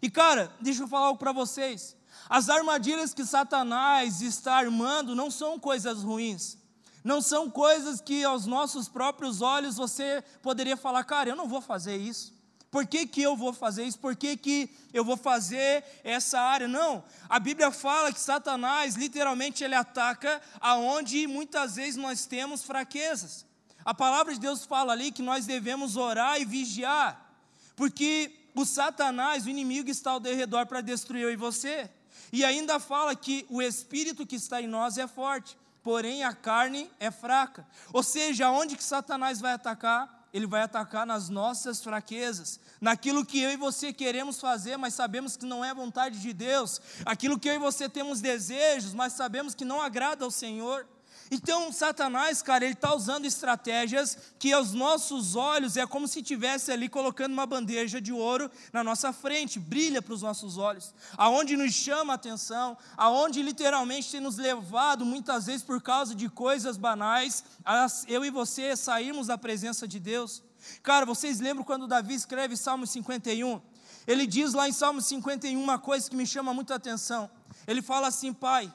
E 0.00 0.10
cara, 0.10 0.52
deixa 0.60 0.82
eu 0.82 0.88
falar 0.88 1.06
algo 1.06 1.18
para 1.18 1.32
vocês. 1.32 1.96
As 2.28 2.48
armadilhas 2.48 3.14
que 3.14 3.24
Satanás 3.24 4.20
está 4.20 4.56
armando 4.56 5.14
não 5.14 5.30
são 5.30 5.58
coisas 5.58 6.02
ruins. 6.02 6.58
Não 7.04 7.22
são 7.22 7.48
coisas 7.48 8.00
que 8.00 8.24
aos 8.24 8.46
nossos 8.46 8.88
próprios 8.88 9.40
olhos 9.40 9.76
você 9.76 10.24
poderia 10.42 10.76
falar, 10.76 11.04
cara, 11.04 11.28
eu 11.28 11.36
não 11.36 11.46
vou 11.46 11.60
fazer 11.60 11.96
isso. 11.96 12.35
Por 12.76 12.86
que, 12.86 13.06
que 13.06 13.22
eu 13.22 13.34
vou 13.34 13.54
fazer 13.54 13.84
isso? 13.84 13.98
Por 13.98 14.14
que, 14.14 14.36
que 14.36 14.68
eu 14.92 15.02
vou 15.02 15.16
fazer 15.16 15.82
essa 16.04 16.38
área? 16.38 16.68
Não, 16.68 17.02
a 17.26 17.38
Bíblia 17.40 17.70
fala 17.70 18.12
que 18.12 18.20
Satanás, 18.20 18.96
literalmente, 18.96 19.64
ele 19.64 19.74
ataca 19.74 20.42
aonde 20.60 21.26
muitas 21.26 21.76
vezes 21.76 21.96
nós 21.96 22.26
temos 22.26 22.64
fraquezas. 22.64 23.46
A 23.82 23.94
palavra 23.94 24.34
de 24.34 24.40
Deus 24.40 24.66
fala 24.66 24.92
ali 24.92 25.10
que 25.10 25.22
nós 25.22 25.46
devemos 25.46 25.96
orar 25.96 26.38
e 26.38 26.44
vigiar, 26.44 27.34
porque 27.74 28.30
o 28.54 28.66
Satanás, 28.66 29.46
o 29.46 29.48
inimigo, 29.48 29.88
está 29.88 30.10
ao 30.10 30.20
redor 30.20 30.66
para 30.66 30.82
destruir 30.82 31.22
eu 31.22 31.32
e 31.32 31.36
você. 31.36 31.88
E 32.30 32.44
ainda 32.44 32.78
fala 32.78 33.16
que 33.16 33.46
o 33.48 33.62
espírito 33.62 34.26
que 34.26 34.36
está 34.36 34.60
em 34.60 34.66
nós 34.66 34.98
é 34.98 35.06
forte, 35.06 35.56
porém 35.82 36.24
a 36.24 36.34
carne 36.34 36.90
é 37.00 37.10
fraca. 37.10 37.66
Ou 37.90 38.02
seja, 38.02 38.48
aonde 38.48 38.76
que 38.76 38.84
Satanás 38.84 39.40
vai 39.40 39.54
atacar? 39.54 40.15
Ele 40.32 40.46
vai 40.46 40.62
atacar 40.62 41.06
nas 41.06 41.28
nossas 41.28 41.82
fraquezas, 41.82 42.60
naquilo 42.80 43.24
que 43.24 43.40
eu 43.40 43.50
e 43.50 43.56
você 43.56 43.92
queremos 43.92 44.40
fazer, 44.40 44.76
mas 44.76 44.94
sabemos 44.94 45.36
que 45.36 45.46
não 45.46 45.64
é 45.64 45.72
vontade 45.74 46.20
de 46.20 46.32
Deus, 46.32 46.80
aquilo 47.04 47.38
que 47.38 47.48
eu 47.48 47.54
e 47.54 47.58
você 47.58 47.88
temos 47.88 48.20
desejos, 48.20 48.92
mas 48.92 49.12
sabemos 49.12 49.54
que 49.54 49.64
não 49.64 49.80
agrada 49.80 50.24
ao 50.24 50.30
Senhor. 50.30 50.86
Então, 51.30 51.72
Satanás, 51.72 52.40
cara, 52.40 52.64
ele 52.64 52.74
está 52.74 52.94
usando 52.94 53.24
estratégias 53.24 54.16
que 54.38 54.52
aos 54.52 54.72
nossos 54.72 55.34
olhos 55.34 55.76
é 55.76 55.84
como 55.84 56.06
se 56.06 56.20
estivesse 56.20 56.70
ali 56.70 56.88
colocando 56.88 57.32
uma 57.32 57.46
bandeja 57.46 58.00
de 58.00 58.12
ouro 58.12 58.50
na 58.72 58.84
nossa 58.84 59.12
frente, 59.12 59.58
brilha 59.58 60.00
para 60.00 60.14
os 60.14 60.22
nossos 60.22 60.56
olhos, 60.56 60.94
aonde 61.16 61.56
nos 61.56 61.72
chama 61.72 62.12
a 62.12 62.16
atenção, 62.16 62.76
aonde 62.96 63.42
literalmente 63.42 64.10
tem 64.10 64.20
nos 64.20 64.36
levado, 64.36 65.04
muitas 65.04 65.46
vezes 65.46 65.64
por 65.64 65.82
causa 65.82 66.14
de 66.14 66.28
coisas 66.28 66.76
banais, 66.76 67.42
eu 68.06 68.24
e 68.24 68.30
você 68.30 68.76
sairmos 68.76 69.26
da 69.26 69.36
presença 69.36 69.88
de 69.88 69.98
Deus. 69.98 70.42
Cara, 70.82 71.04
vocês 71.04 71.40
lembram 71.40 71.64
quando 71.64 71.88
Davi 71.88 72.14
escreve 72.14 72.56
Salmo 72.56 72.86
51? 72.86 73.60
Ele 74.06 74.26
diz 74.26 74.52
lá 74.52 74.68
em 74.68 74.72
Salmo 74.72 75.02
51 75.02 75.60
uma 75.60 75.78
coisa 75.78 76.08
que 76.08 76.14
me 76.14 76.26
chama 76.26 76.54
muita 76.54 76.76
atenção. 76.76 77.28
Ele 77.66 77.82
fala 77.82 78.06
assim, 78.06 78.32
Pai 78.32 78.72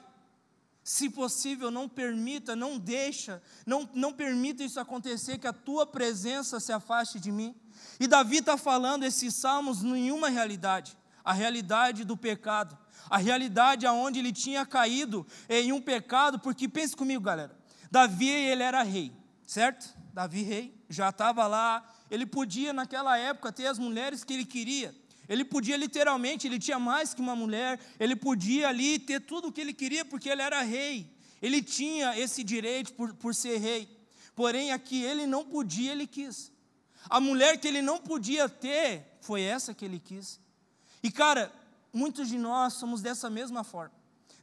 se 0.84 1.08
possível, 1.08 1.70
não 1.70 1.88
permita, 1.88 2.56
não 2.56 2.78
deixa, 2.78 3.40
não, 3.64 3.88
não 3.94 4.12
permita 4.12 4.64
isso 4.64 4.80
acontecer, 4.80 5.38
que 5.38 5.46
a 5.46 5.52
tua 5.52 5.86
presença 5.86 6.58
se 6.58 6.72
afaste 6.72 7.20
de 7.20 7.30
mim. 7.30 7.54
E 8.00 8.06
Davi 8.06 8.38
está 8.38 8.56
falando 8.56 9.04
esses 9.04 9.34
salmos 9.34 9.82
em 9.84 10.10
uma 10.10 10.28
realidade, 10.28 10.96
a 11.24 11.32
realidade 11.32 12.04
do 12.04 12.16
pecado, 12.16 12.76
a 13.08 13.16
realidade 13.16 13.86
aonde 13.86 14.18
ele 14.18 14.32
tinha 14.32 14.66
caído 14.66 15.26
em 15.48 15.72
um 15.72 15.80
pecado, 15.80 16.38
porque 16.38 16.68
pense 16.68 16.96
comigo, 16.96 17.22
galera, 17.22 17.56
Davi 17.90 18.28
ele 18.28 18.62
era 18.62 18.82
rei, 18.82 19.12
certo? 19.46 19.94
Davi 20.12 20.42
rei, 20.42 20.74
já 20.88 21.10
estava 21.10 21.46
lá, 21.46 21.88
ele 22.10 22.26
podia 22.26 22.72
naquela 22.72 23.16
época 23.16 23.52
ter 23.52 23.66
as 23.66 23.78
mulheres 23.78 24.24
que 24.24 24.32
ele 24.32 24.44
queria, 24.44 24.94
ele 25.32 25.46
podia 25.46 25.78
literalmente, 25.78 26.46
ele 26.46 26.58
tinha 26.58 26.78
mais 26.78 27.14
que 27.14 27.20
uma 27.22 27.34
mulher, 27.34 27.80
ele 27.98 28.14
podia 28.14 28.68
ali 28.68 28.98
ter 28.98 29.18
tudo 29.18 29.48
o 29.48 29.52
que 29.52 29.62
ele 29.62 29.72
queria, 29.72 30.04
porque 30.04 30.28
ele 30.28 30.42
era 30.42 30.60
rei. 30.60 31.10
Ele 31.40 31.62
tinha 31.62 32.18
esse 32.18 32.44
direito 32.44 32.92
por, 32.92 33.14
por 33.14 33.34
ser 33.34 33.56
rei. 33.56 33.88
Porém, 34.36 34.72
aqui 34.72 35.02
ele 35.02 35.26
não 35.26 35.42
podia, 35.42 35.92
ele 35.92 36.06
quis. 36.06 36.52
A 37.08 37.18
mulher 37.18 37.58
que 37.58 37.66
ele 37.66 37.80
não 37.80 37.98
podia 37.98 38.46
ter, 38.46 39.16
foi 39.22 39.40
essa 39.40 39.72
que 39.72 39.86
ele 39.86 39.98
quis. 39.98 40.38
E 41.02 41.10
cara, 41.10 41.50
muitos 41.90 42.28
de 42.28 42.36
nós 42.36 42.74
somos 42.74 43.00
dessa 43.00 43.30
mesma 43.30 43.64
forma. 43.64 43.94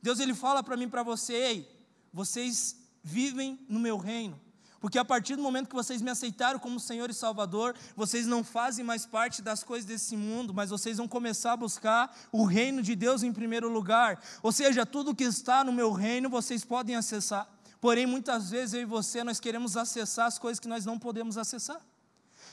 Deus 0.02 0.20
ele 0.20 0.34
fala 0.34 0.64
para 0.64 0.76
mim, 0.76 0.90
para 0.90 1.04
você, 1.04 1.34
ei, 1.34 1.72
vocês 2.12 2.76
vivem 3.04 3.60
no 3.70 3.80
meu 3.80 3.98
reino. 3.98 4.42
Porque 4.80 4.98
a 4.98 5.04
partir 5.04 5.36
do 5.36 5.42
momento 5.42 5.68
que 5.68 5.76
vocês 5.76 6.02
me 6.02 6.10
aceitaram 6.10 6.58
como 6.58 6.80
Senhor 6.80 7.10
e 7.10 7.14
Salvador, 7.14 7.76
vocês 7.96 8.26
não 8.26 8.44
fazem 8.44 8.84
mais 8.84 9.06
parte 9.06 9.42
das 9.42 9.64
coisas 9.64 9.86
desse 9.86 10.16
mundo, 10.16 10.54
mas 10.54 10.70
vocês 10.70 10.98
vão 10.98 11.08
começar 11.08 11.54
a 11.54 11.58
buscar 11.58 12.16
o 12.32 12.46
reino 12.46 12.82
de 12.82 12.96
Deus 12.96 13.22
em 13.22 13.34
primeiro 13.34 13.68
lugar. 13.68 14.22
Ou 14.42 14.52
seja, 14.52 14.86
tudo 14.86 15.14
que 15.14 15.26
está 15.26 15.64
no 15.64 15.74
meu 15.74 15.92
reino 15.92 16.30
vocês 16.30 16.64
podem 16.64 16.96
acessar. 16.96 17.48
Porém, 17.82 18.06
muitas 18.06 18.50
vezes 18.50 18.74
eu 18.74 18.82
e 18.82 18.86
você 18.86 19.24
nós 19.24 19.40
queremos 19.40 19.76
acessar 19.76 20.28
as 20.28 20.40
coisas 20.40 20.60
que 20.60 20.68
nós 20.68 20.86
não 20.86 20.98
podemos 20.98 21.38
acessar. 21.38 21.82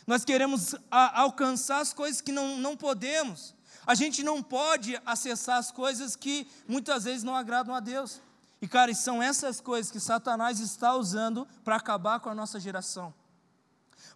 Nós 0.06 0.25
queremos 0.25 0.75
a, 0.90 1.21
alcançar 1.21 1.80
as 1.80 1.92
coisas 1.92 2.21
que 2.21 2.33
não, 2.33 2.59
não 2.59 2.76
podemos. 2.76 3.54
A 3.87 3.95
gente 3.95 4.23
não 4.23 4.42
pode 4.42 5.00
acessar 5.06 5.59
as 5.59 5.71
coisas 5.71 6.16
que 6.16 6.47
muitas 6.66 7.04
vezes 7.04 7.23
não 7.23 7.37
agradam 7.37 7.75
a 7.75 7.80
Deus. 7.80 8.21
E, 8.60 8.66
cara, 8.66 8.94
são 8.94 9.22
essas 9.22 9.60
coisas 9.60 9.90
que 9.90 10.00
Satanás 10.00 10.60
está 10.60 10.94
usando 10.94 11.46
para 11.62 11.76
acabar 11.76 12.20
com 12.20 12.28
a 12.28 12.34
nossa 12.34 12.58
geração, 12.58 13.12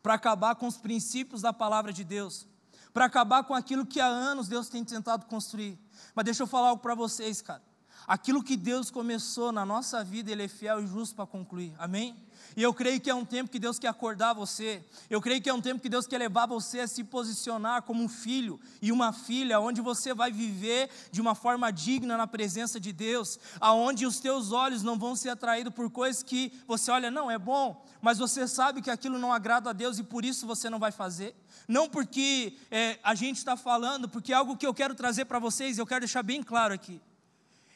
para 0.02 0.14
acabar 0.14 0.54
com 0.54 0.66
os 0.66 0.76
princípios 0.76 1.42
da 1.42 1.52
palavra 1.52 1.92
de 1.92 2.04
Deus, 2.04 2.46
para 2.92 3.04
acabar 3.04 3.44
com 3.44 3.54
aquilo 3.54 3.86
que 3.86 4.00
há 4.00 4.06
anos 4.06 4.48
Deus 4.48 4.68
tem 4.68 4.84
tentado 4.84 5.26
construir. 5.26 5.78
Mas 6.14 6.24
deixa 6.24 6.42
eu 6.42 6.46
falar 6.46 6.68
algo 6.68 6.82
para 6.82 6.94
vocês, 6.94 7.40
cara. 7.42 7.62
Aquilo 8.10 8.42
que 8.42 8.56
Deus 8.56 8.90
começou 8.90 9.52
na 9.52 9.64
nossa 9.64 10.02
vida, 10.02 10.32
Ele 10.32 10.42
é 10.42 10.48
fiel 10.48 10.82
e 10.82 10.86
justo 10.88 11.14
para 11.14 11.26
concluir. 11.26 11.72
Amém? 11.78 12.16
E 12.56 12.62
eu 12.64 12.74
creio 12.74 13.00
que 13.00 13.08
é 13.08 13.14
um 13.14 13.24
tempo 13.24 13.48
que 13.48 13.58
Deus 13.60 13.78
quer 13.78 13.86
acordar 13.86 14.32
você. 14.32 14.84
Eu 15.08 15.20
creio 15.20 15.40
que 15.40 15.48
é 15.48 15.54
um 15.54 15.60
tempo 15.60 15.80
que 15.80 15.88
Deus 15.88 16.08
quer 16.08 16.18
levar 16.18 16.46
você 16.46 16.80
a 16.80 16.88
se 16.88 17.04
posicionar 17.04 17.82
como 17.82 18.02
um 18.02 18.08
filho 18.08 18.58
e 18.82 18.90
uma 18.90 19.12
filha, 19.12 19.60
onde 19.60 19.80
você 19.80 20.12
vai 20.12 20.32
viver 20.32 20.90
de 21.12 21.20
uma 21.20 21.36
forma 21.36 21.70
digna 21.70 22.16
na 22.16 22.26
presença 22.26 22.80
de 22.80 22.92
Deus, 22.92 23.38
aonde 23.60 24.04
os 24.04 24.18
teus 24.18 24.50
olhos 24.50 24.82
não 24.82 24.98
vão 24.98 25.14
ser 25.14 25.28
atraídos 25.28 25.72
por 25.72 25.88
coisas 25.88 26.20
que 26.20 26.52
você 26.66 26.90
olha, 26.90 27.12
não, 27.12 27.30
é 27.30 27.38
bom, 27.38 27.80
mas 28.02 28.18
você 28.18 28.48
sabe 28.48 28.82
que 28.82 28.90
aquilo 28.90 29.20
não 29.20 29.32
agrada 29.32 29.70
a 29.70 29.72
Deus 29.72 30.00
e 30.00 30.02
por 30.02 30.24
isso 30.24 30.48
você 30.48 30.68
não 30.68 30.80
vai 30.80 30.90
fazer. 30.90 31.32
Não 31.68 31.88
porque 31.88 32.54
é, 32.72 32.98
a 33.04 33.14
gente 33.14 33.36
está 33.36 33.56
falando, 33.56 34.08
porque 34.08 34.32
é 34.32 34.34
algo 34.34 34.56
que 34.56 34.66
eu 34.66 34.74
quero 34.74 34.96
trazer 34.96 35.26
para 35.26 35.38
vocês, 35.38 35.78
eu 35.78 35.86
quero 35.86 36.00
deixar 36.00 36.24
bem 36.24 36.42
claro 36.42 36.74
aqui. 36.74 37.00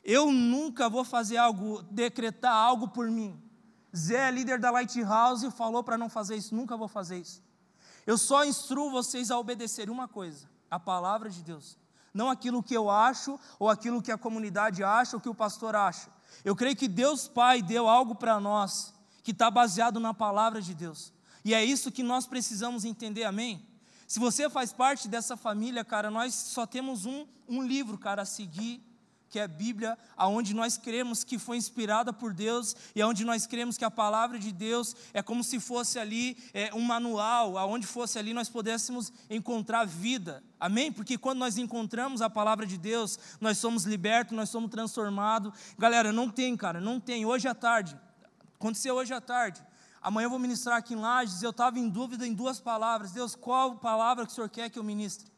Eu 0.04 0.30
nunca 0.30 0.88
vou 0.88 1.02
fazer 1.02 1.38
algo, 1.38 1.82
decretar 1.84 2.54
algo 2.54 2.88
por 2.88 3.10
mim. 3.10 3.40
Zé 3.96 4.28
é 4.28 4.30
líder 4.30 4.58
da 4.58 4.70
Lighthouse 4.70 5.50
falou 5.52 5.82
para 5.82 5.96
não 5.96 6.08
fazer 6.08 6.36
isso, 6.36 6.54
nunca 6.54 6.76
vou 6.76 6.88
fazer 6.88 7.18
isso. 7.18 7.42
Eu 8.06 8.18
só 8.18 8.44
instruo 8.44 8.90
vocês 8.90 9.30
a 9.30 9.38
obedecer 9.38 9.88
uma 9.88 10.06
coisa: 10.06 10.46
a 10.70 10.78
palavra 10.78 11.30
de 11.30 11.42
Deus. 11.42 11.78
Não 12.12 12.28
aquilo 12.28 12.62
que 12.62 12.74
eu 12.74 12.90
acho, 12.90 13.40
ou 13.58 13.68
aquilo 13.68 14.02
que 14.02 14.12
a 14.12 14.18
comunidade 14.18 14.84
acha, 14.84 15.16
ou 15.16 15.20
que 15.20 15.28
o 15.28 15.34
pastor 15.34 15.74
acha. 15.74 16.08
Eu 16.44 16.54
creio 16.54 16.76
que 16.76 16.86
Deus 16.86 17.26
Pai 17.26 17.62
deu 17.62 17.88
algo 17.88 18.14
para 18.14 18.38
nós 18.38 18.94
que 19.22 19.30
está 19.30 19.50
baseado 19.50 19.98
na 19.98 20.12
palavra 20.12 20.60
de 20.60 20.74
Deus. 20.74 21.12
E 21.44 21.54
é 21.54 21.64
isso 21.64 21.90
que 21.90 22.02
nós 22.02 22.26
precisamos 22.26 22.84
entender, 22.84 23.24
amém? 23.24 23.66
Se 24.06 24.20
você 24.20 24.48
faz 24.50 24.72
parte 24.72 25.08
dessa 25.08 25.36
família, 25.36 25.84
cara, 25.84 26.10
nós 26.10 26.34
só 26.34 26.66
temos 26.66 27.06
um, 27.06 27.26
um 27.48 27.62
livro, 27.62 27.98
cara, 27.98 28.22
a 28.22 28.26
seguir 28.26 28.82
que 29.34 29.38
é 29.40 29.42
a 29.42 29.48
Bíblia, 29.48 29.98
aonde 30.16 30.54
nós 30.54 30.76
cremos 30.76 31.24
que 31.24 31.40
foi 31.40 31.56
inspirada 31.56 32.12
por 32.12 32.32
Deus 32.32 32.76
e 32.94 33.02
aonde 33.02 33.24
nós 33.24 33.48
cremos 33.48 33.76
que 33.76 33.84
a 33.84 33.90
palavra 33.90 34.38
de 34.38 34.52
Deus 34.52 34.94
é 35.12 35.20
como 35.24 35.42
se 35.42 35.58
fosse 35.58 35.98
ali 35.98 36.36
é, 36.54 36.72
um 36.72 36.80
manual, 36.80 37.58
aonde 37.58 37.84
fosse 37.84 38.16
ali 38.16 38.32
nós 38.32 38.48
pudéssemos 38.48 39.12
encontrar 39.28 39.86
vida. 39.86 40.40
Amém? 40.60 40.92
Porque 40.92 41.18
quando 41.18 41.40
nós 41.40 41.58
encontramos 41.58 42.22
a 42.22 42.30
palavra 42.30 42.64
de 42.64 42.78
Deus, 42.78 43.18
nós 43.40 43.58
somos 43.58 43.82
libertos, 43.82 44.36
nós 44.36 44.50
somos 44.50 44.70
transformados. 44.70 45.52
Galera, 45.76 46.12
não 46.12 46.30
tem, 46.30 46.56
cara, 46.56 46.80
não 46.80 47.00
tem. 47.00 47.26
Hoje 47.26 47.48
à 47.48 47.56
tarde, 47.56 47.98
aconteceu 48.54 48.94
hoje 48.94 49.12
à 49.12 49.20
tarde. 49.20 49.60
Amanhã 50.00 50.26
eu 50.26 50.30
vou 50.30 50.38
ministrar 50.38 50.76
aqui 50.76 50.94
em 50.94 51.00
Lages. 51.00 51.42
Eu 51.42 51.50
estava 51.50 51.76
em 51.76 51.88
dúvida 51.88 52.24
em 52.24 52.32
duas 52.32 52.60
palavras. 52.60 53.10
Deus, 53.10 53.34
qual 53.34 53.74
palavra 53.74 54.24
que 54.26 54.30
o 54.30 54.34
Senhor 54.34 54.48
quer 54.48 54.70
que 54.70 54.78
eu 54.78 54.84
ministre? 54.84 55.28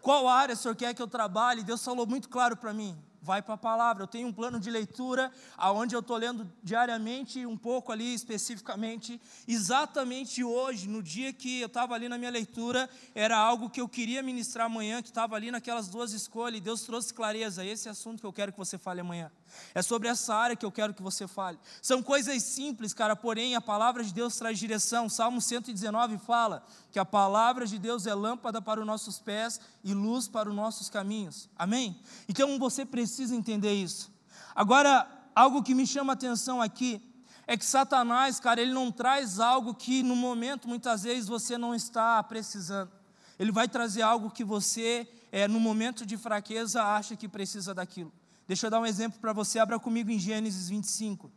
Qual 0.00 0.26
área 0.26 0.54
o 0.54 0.56
Senhor 0.56 0.74
quer 0.74 0.94
que 0.94 1.02
eu 1.02 1.06
trabalhe? 1.06 1.62
Deus 1.62 1.84
falou 1.84 2.06
muito 2.06 2.30
claro 2.30 2.56
para 2.56 2.72
mim 2.72 2.96
vai 3.22 3.40
para 3.40 3.54
a 3.54 3.58
palavra. 3.58 4.02
Eu 4.02 4.06
tenho 4.06 4.28
um 4.28 4.32
plano 4.32 4.58
de 4.58 4.70
leitura 4.70 5.30
aonde 5.56 5.94
eu 5.94 6.00
estou 6.00 6.16
lendo 6.16 6.50
diariamente, 6.62 7.46
um 7.46 7.56
pouco 7.56 7.92
ali 7.92 8.12
especificamente. 8.12 9.20
Exatamente 9.46 10.42
hoje, 10.42 10.88
no 10.88 11.02
dia 11.02 11.32
que 11.32 11.60
eu 11.60 11.68
estava 11.68 11.94
ali 11.94 12.08
na 12.08 12.18
minha 12.18 12.30
leitura, 12.30 12.90
era 13.14 13.38
algo 13.38 13.70
que 13.70 13.80
eu 13.80 13.88
queria 13.88 14.22
ministrar 14.22 14.66
amanhã, 14.66 15.00
que 15.00 15.08
estava 15.08 15.36
ali 15.36 15.50
naquelas 15.50 15.88
duas 15.88 16.12
escolhas, 16.12 16.58
e 16.58 16.60
Deus 16.60 16.82
trouxe 16.82 17.14
clareza. 17.14 17.64
Esse 17.64 17.88
assunto 17.88 18.20
que 18.20 18.26
eu 18.26 18.32
quero 18.32 18.52
que 18.52 18.58
você 18.58 18.76
fale 18.76 19.00
amanhã. 19.00 19.30
É 19.74 19.82
sobre 19.82 20.08
essa 20.08 20.34
área 20.34 20.56
que 20.56 20.64
eu 20.64 20.72
quero 20.72 20.94
que 20.94 21.02
você 21.02 21.26
fale. 21.26 21.58
São 21.80 22.02
coisas 22.02 22.42
simples, 22.42 22.92
cara, 22.92 23.16
porém 23.16 23.54
a 23.54 23.60
palavra 23.60 24.04
de 24.04 24.12
Deus 24.12 24.36
traz 24.36 24.58
direção. 24.58 25.08
Salmo 25.08 25.40
119 25.40 26.18
fala 26.18 26.64
que 26.90 26.98
a 26.98 27.04
palavra 27.04 27.66
de 27.66 27.78
Deus 27.78 28.06
é 28.06 28.14
lâmpada 28.14 28.60
para 28.60 28.80
os 28.80 28.86
nossos 28.86 29.18
pés 29.18 29.60
e 29.82 29.94
luz 29.94 30.28
para 30.28 30.48
os 30.48 30.54
nossos 30.54 30.88
caminhos. 30.88 31.48
Amém? 31.56 32.00
Então 32.28 32.58
você 32.58 32.84
precisa 32.84 33.34
entender 33.34 33.72
isso. 33.72 34.12
Agora, 34.54 35.08
algo 35.34 35.62
que 35.62 35.74
me 35.74 35.86
chama 35.86 36.12
a 36.12 36.14
atenção 36.14 36.60
aqui 36.60 37.00
é 37.46 37.56
que 37.56 37.64
Satanás, 37.64 38.38
cara, 38.38 38.60
ele 38.60 38.72
não 38.72 38.92
traz 38.92 39.40
algo 39.40 39.74
que 39.74 40.02
no 40.02 40.14
momento 40.14 40.68
muitas 40.68 41.02
vezes 41.02 41.28
você 41.28 41.58
não 41.58 41.74
está 41.74 42.22
precisando. 42.22 42.90
Ele 43.38 43.50
vai 43.50 43.66
trazer 43.66 44.02
algo 44.02 44.30
que 44.30 44.44
você, 44.44 45.08
é, 45.32 45.48
no 45.48 45.58
momento 45.58 46.06
de 46.06 46.16
fraqueza, 46.16 46.82
acha 46.82 47.16
que 47.16 47.28
precisa 47.28 47.74
daquilo. 47.74 48.12
Deixa 48.46 48.66
eu 48.66 48.70
dar 48.70 48.80
um 48.80 48.86
exemplo 48.86 49.20
para 49.20 49.32
você, 49.32 49.58
abra 49.58 49.78
comigo 49.78 50.10
em 50.10 50.18
Gênesis 50.18 50.68
25. 50.68 51.30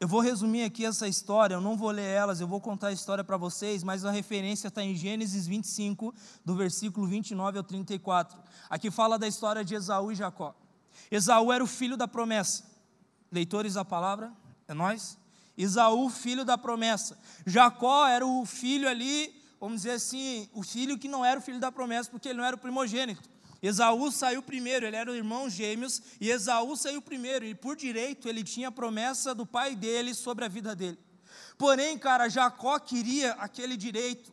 Eu 0.00 0.06
vou 0.06 0.20
resumir 0.20 0.62
aqui 0.62 0.84
essa 0.84 1.08
história, 1.08 1.54
eu 1.54 1.60
não 1.60 1.76
vou 1.76 1.90
ler 1.90 2.04
elas, 2.04 2.40
eu 2.40 2.46
vou 2.46 2.60
contar 2.60 2.88
a 2.88 2.92
história 2.92 3.24
para 3.24 3.36
vocês, 3.36 3.82
mas 3.82 4.04
a 4.04 4.12
referência 4.12 4.68
está 4.68 4.80
em 4.80 4.94
Gênesis 4.94 5.44
25, 5.44 6.14
do 6.44 6.54
versículo 6.54 7.04
29 7.04 7.58
ao 7.58 7.64
34. 7.64 8.38
Aqui 8.70 8.92
fala 8.92 9.18
da 9.18 9.26
história 9.26 9.64
de 9.64 9.74
Esaú 9.74 10.12
e 10.12 10.14
Jacó. 10.14 10.54
Esaú 11.10 11.52
era 11.52 11.64
o 11.64 11.66
filho 11.66 11.96
da 11.96 12.06
promessa. 12.06 12.62
Leitores 13.30 13.74
da 13.74 13.84
palavra, 13.84 14.32
é 14.68 14.74
nós? 14.74 15.18
Esaú, 15.56 16.08
filho 16.08 16.44
da 16.44 16.56
promessa. 16.56 17.18
Jacó 17.44 18.06
era 18.06 18.24
o 18.24 18.46
filho 18.46 18.88
ali, 18.88 19.34
vamos 19.60 19.78
dizer 19.78 19.94
assim, 19.94 20.48
o 20.54 20.62
filho 20.62 20.96
que 20.96 21.08
não 21.08 21.24
era 21.24 21.40
o 21.40 21.42
filho 21.42 21.58
da 21.58 21.72
promessa, 21.72 22.08
porque 22.08 22.28
ele 22.28 22.38
não 22.38 22.44
era 22.44 22.54
o 22.54 22.60
primogênito. 22.60 23.28
Esaú 23.62 24.10
saiu 24.12 24.42
primeiro, 24.42 24.86
ele 24.86 24.96
era 24.96 25.10
o 25.10 25.14
irmão 25.14 25.50
gêmeos, 25.50 26.00
e 26.20 26.30
Esaú 26.30 26.76
saiu 26.76 27.02
primeiro, 27.02 27.44
e 27.44 27.54
por 27.54 27.76
direito 27.76 28.28
ele 28.28 28.44
tinha 28.44 28.68
a 28.68 28.72
promessa 28.72 29.34
do 29.34 29.44
pai 29.44 29.74
dele 29.74 30.14
sobre 30.14 30.44
a 30.44 30.48
vida 30.48 30.76
dele. 30.76 30.98
Porém, 31.56 31.98
cara, 31.98 32.28
Jacó 32.28 32.78
queria 32.78 33.32
aquele 33.32 33.76
direito, 33.76 34.32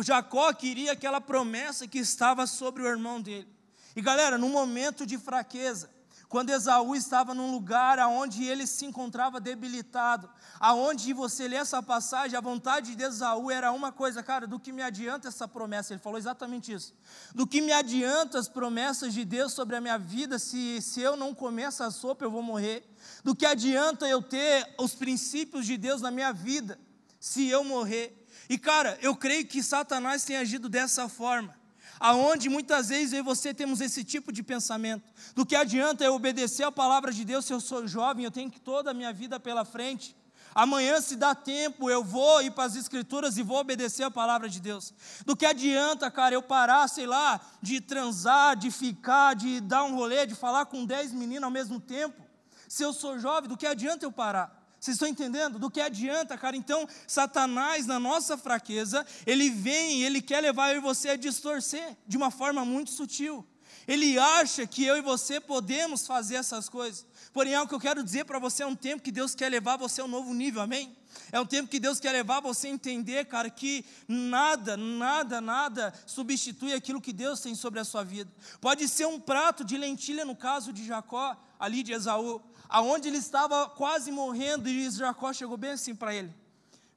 Jacó 0.00 0.52
queria 0.54 0.92
aquela 0.92 1.20
promessa 1.20 1.86
que 1.86 1.98
estava 1.98 2.46
sobre 2.46 2.82
o 2.82 2.86
irmão 2.86 3.20
dele. 3.20 3.48
E 3.94 4.00
galera, 4.00 4.38
no 4.38 4.48
momento 4.48 5.04
de 5.04 5.18
fraqueza, 5.18 5.90
quando 6.32 6.48
Esaú 6.48 6.96
estava 6.96 7.34
num 7.34 7.52
lugar 7.52 7.98
aonde 7.98 8.42
ele 8.42 8.66
se 8.66 8.86
encontrava 8.86 9.38
debilitado, 9.38 10.30
aonde 10.58 11.12
você 11.12 11.46
lê 11.46 11.56
essa 11.56 11.82
passagem, 11.82 12.38
a 12.38 12.40
vontade 12.40 12.96
de 12.96 13.02
Esaú 13.02 13.50
era 13.50 13.70
uma 13.70 13.92
coisa, 13.92 14.22
cara, 14.22 14.46
do 14.46 14.58
que 14.58 14.72
me 14.72 14.80
adianta 14.80 15.28
essa 15.28 15.46
promessa? 15.46 15.92
Ele 15.92 16.00
falou 16.00 16.18
exatamente 16.18 16.72
isso. 16.72 16.94
Do 17.34 17.46
que 17.46 17.60
me 17.60 17.70
adianta 17.70 18.38
as 18.38 18.48
promessas 18.48 19.12
de 19.12 19.26
Deus 19.26 19.52
sobre 19.52 19.76
a 19.76 19.80
minha 19.82 19.98
vida 19.98 20.38
se, 20.38 20.80
se 20.80 21.02
eu 21.02 21.16
não 21.16 21.34
comer 21.34 21.64
essa 21.64 21.90
sopa 21.90 22.24
eu 22.24 22.30
vou 22.30 22.42
morrer? 22.42 22.82
Do 23.22 23.36
que 23.36 23.44
adianta 23.44 24.08
eu 24.08 24.22
ter 24.22 24.74
os 24.78 24.94
princípios 24.94 25.66
de 25.66 25.76
Deus 25.76 26.00
na 26.00 26.10
minha 26.10 26.32
vida 26.32 26.80
se 27.20 27.46
eu 27.46 27.62
morrer? 27.62 28.26
E 28.48 28.56
cara, 28.56 28.98
eu 29.02 29.14
creio 29.14 29.46
que 29.46 29.62
Satanás 29.62 30.24
tem 30.24 30.38
agido 30.38 30.70
dessa 30.70 31.10
forma 31.10 31.60
aonde 32.02 32.48
muitas 32.48 32.88
vezes 32.88 33.12
eu 33.12 33.20
e 33.20 33.22
você 33.22 33.54
temos 33.54 33.80
esse 33.80 34.02
tipo 34.02 34.32
de 34.32 34.42
pensamento. 34.42 35.04
Do 35.36 35.46
que 35.46 35.54
adianta 35.54 36.02
eu 36.02 36.14
obedecer 36.14 36.64
a 36.64 36.72
palavra 36.72 37.12
de 37.12 37.24
Deus 37.24 37.44
se 37.44 37.52
eu 37.52 37.60
sou 37.60 37.86
jovem, 37.86 38.24
eu 38.24 38.30
tenho 38.30 38.50
toda 38.50 38.90
a 38.90 38.94
minha 38.94 39.12
vida 39.12 39.38
pela 39.38 39.64
frente. 39.64 40.16
Amanhã, 40.52 41.00
se 41.00 41.14
dá 41.14 41.32
tempo, 41.32 41.88
eu 41.88 42.02
vou 42.02 42.42
ir 42.42 42.50
para 42.50 42.64
as 42.64 42.74
Escrituras 42.74 43.38
e 43.38 43.42
vou 43.42 43.56
obedecer 43.58 44.02
a 44.02 44.10
palavra 44.10 44.48
de 44.48 44.60
Deus. 44.60 44.92
Do 45.24 45.36
que 45.36 45.46
adianta, 45.46 46.10
cara, 46.10 46.34
eu 46.34 46.42
parar, 46.42 46.88
sei 46.88 47.06
lá, 47.06 47.40
de 47.62 47.80
transar, 47.80 48.56
de 48.56 48.70
ficar, 48.72 49.34
de 49.36 49.60
dar 49.60 49.84
um 49.84 49.94
rolê, 49.94 50.26
de 50.26 50.34
falar 50.34 50.66
com 50.66 50.84
dez 50.84 51.12
meninos 51.12 51.44
ao 51.44 51.50
mesmo 51.52 51.78
tempo? 51.78 52.20
Se 52.68 52.82
eu 52.82 52.92
sou 52.92 53.16
jovem, 53.18 53.48
do 53.48 53.56
que 53.56 53.66
adianta 53.66 54.04
eu 54.04 54.10
parar? 54.10 54.61
Vocês 54.82 54.96
estão 54.96 55.06
entendendo? 55.06 55.60
Do 55.60 55.70
que 55.70 55.80
adianta, 55.80 56.36
cara? 56.36 56.56
Então, 56.56 56.88
Satanás, 57.06 57.86
na 57.86 58.00
nossa 58.00 58.36
fraqueza, 58.36 59.06
ele 59.24 59.48
vem, 59.48 60.02
ele 60.02 60.20
quer 60.20 60.40
levar 60.40 60.72
eu 60.72 60.78
e 60.78 60.80
você 60.80 61.10
a 61.10 61.16
distorcer 61.16 61.96
de 62.04 62.16
uma 62.16 62.32
forma 62.32 62.64
muito 62.64 62.90
sutil. 62.90 63.46
Ele 63.86 64.18
acha 64.18 64.66
que 64.66 64.84
eu 64.84 64.96
e 64.96 65.00
você 65.00 65.40
podemos 65.40 66.04
fazer 66.04 66.34
essas 66.34 66.68
coisas. 66.68 67.06
Porém, 67.32 67.54
algo 67.54 67.68
que 67.68 67.74
eu 67.76 67.80
quero 67.80 68.02
dizer 68.02 68.24
para 68.24 68.40
você 68.40 68.64
é 68.64 68.66
um 68.66 68.74
tempo 68.74 69.04
que 69.04 69.12
Deus 69.12 69.36
quer 69.36 69.48
levar 69.48 69.76
você 69.76 70.00
a 70.00 70.04
um 70.04 70.08
novo 70.08 70.34
nível, 70.34 70.60
amém? 70.60 70.96
É 71.30 71.38
um 71.38 71.46
tempo 71.46 71.68
que 71.68 71.78
Deus 71.78 72.00
quer 72.00 72.10
levar 72.10 72.40
você 72.40 72.66
a 72.66 72.70
entender, 72.70 73.24
cara, 73.26 73.48
que 73.50 73.84
nada, 74.08 74.76
nada, 74.76 75.40
nada 75.40 75.94
substitui 76.06 76.72
aquilo 76.72 77.00
que 77.00 77.12
Deus 77.12 77.40
tem 77.40 77.54
sobre 77.54 77.78
a 77.78 77.84
sua 77.84 78.02
vida. 78.02 78.30
Pode 78.60 78.88
ser 78.88 79.06
um 79.06 79.20
prato 79.20 79.64
de 79.64 79.76
lentilha, 79.76 80.24
no 80.24 80.34
caso 80.34 80.72
de 80.72 80.84
Jacó, 80.84 81.36
ali 81.58 81.84
de 81.84 81.92
Esaú, 81.92 82.42
aonde 82.72 83.08
ele 83.08 83.18
estava 83.18 83.68
quase 83.68 84.10
morrendo, 84.10 84.68
e 84.68 84.90
Jacó 84.90 85.32
chegou 85.32 85.56
bem 85.56 85.72
assim 85.72 85.94
para 85.94 86.14
ele: 86.14 86.34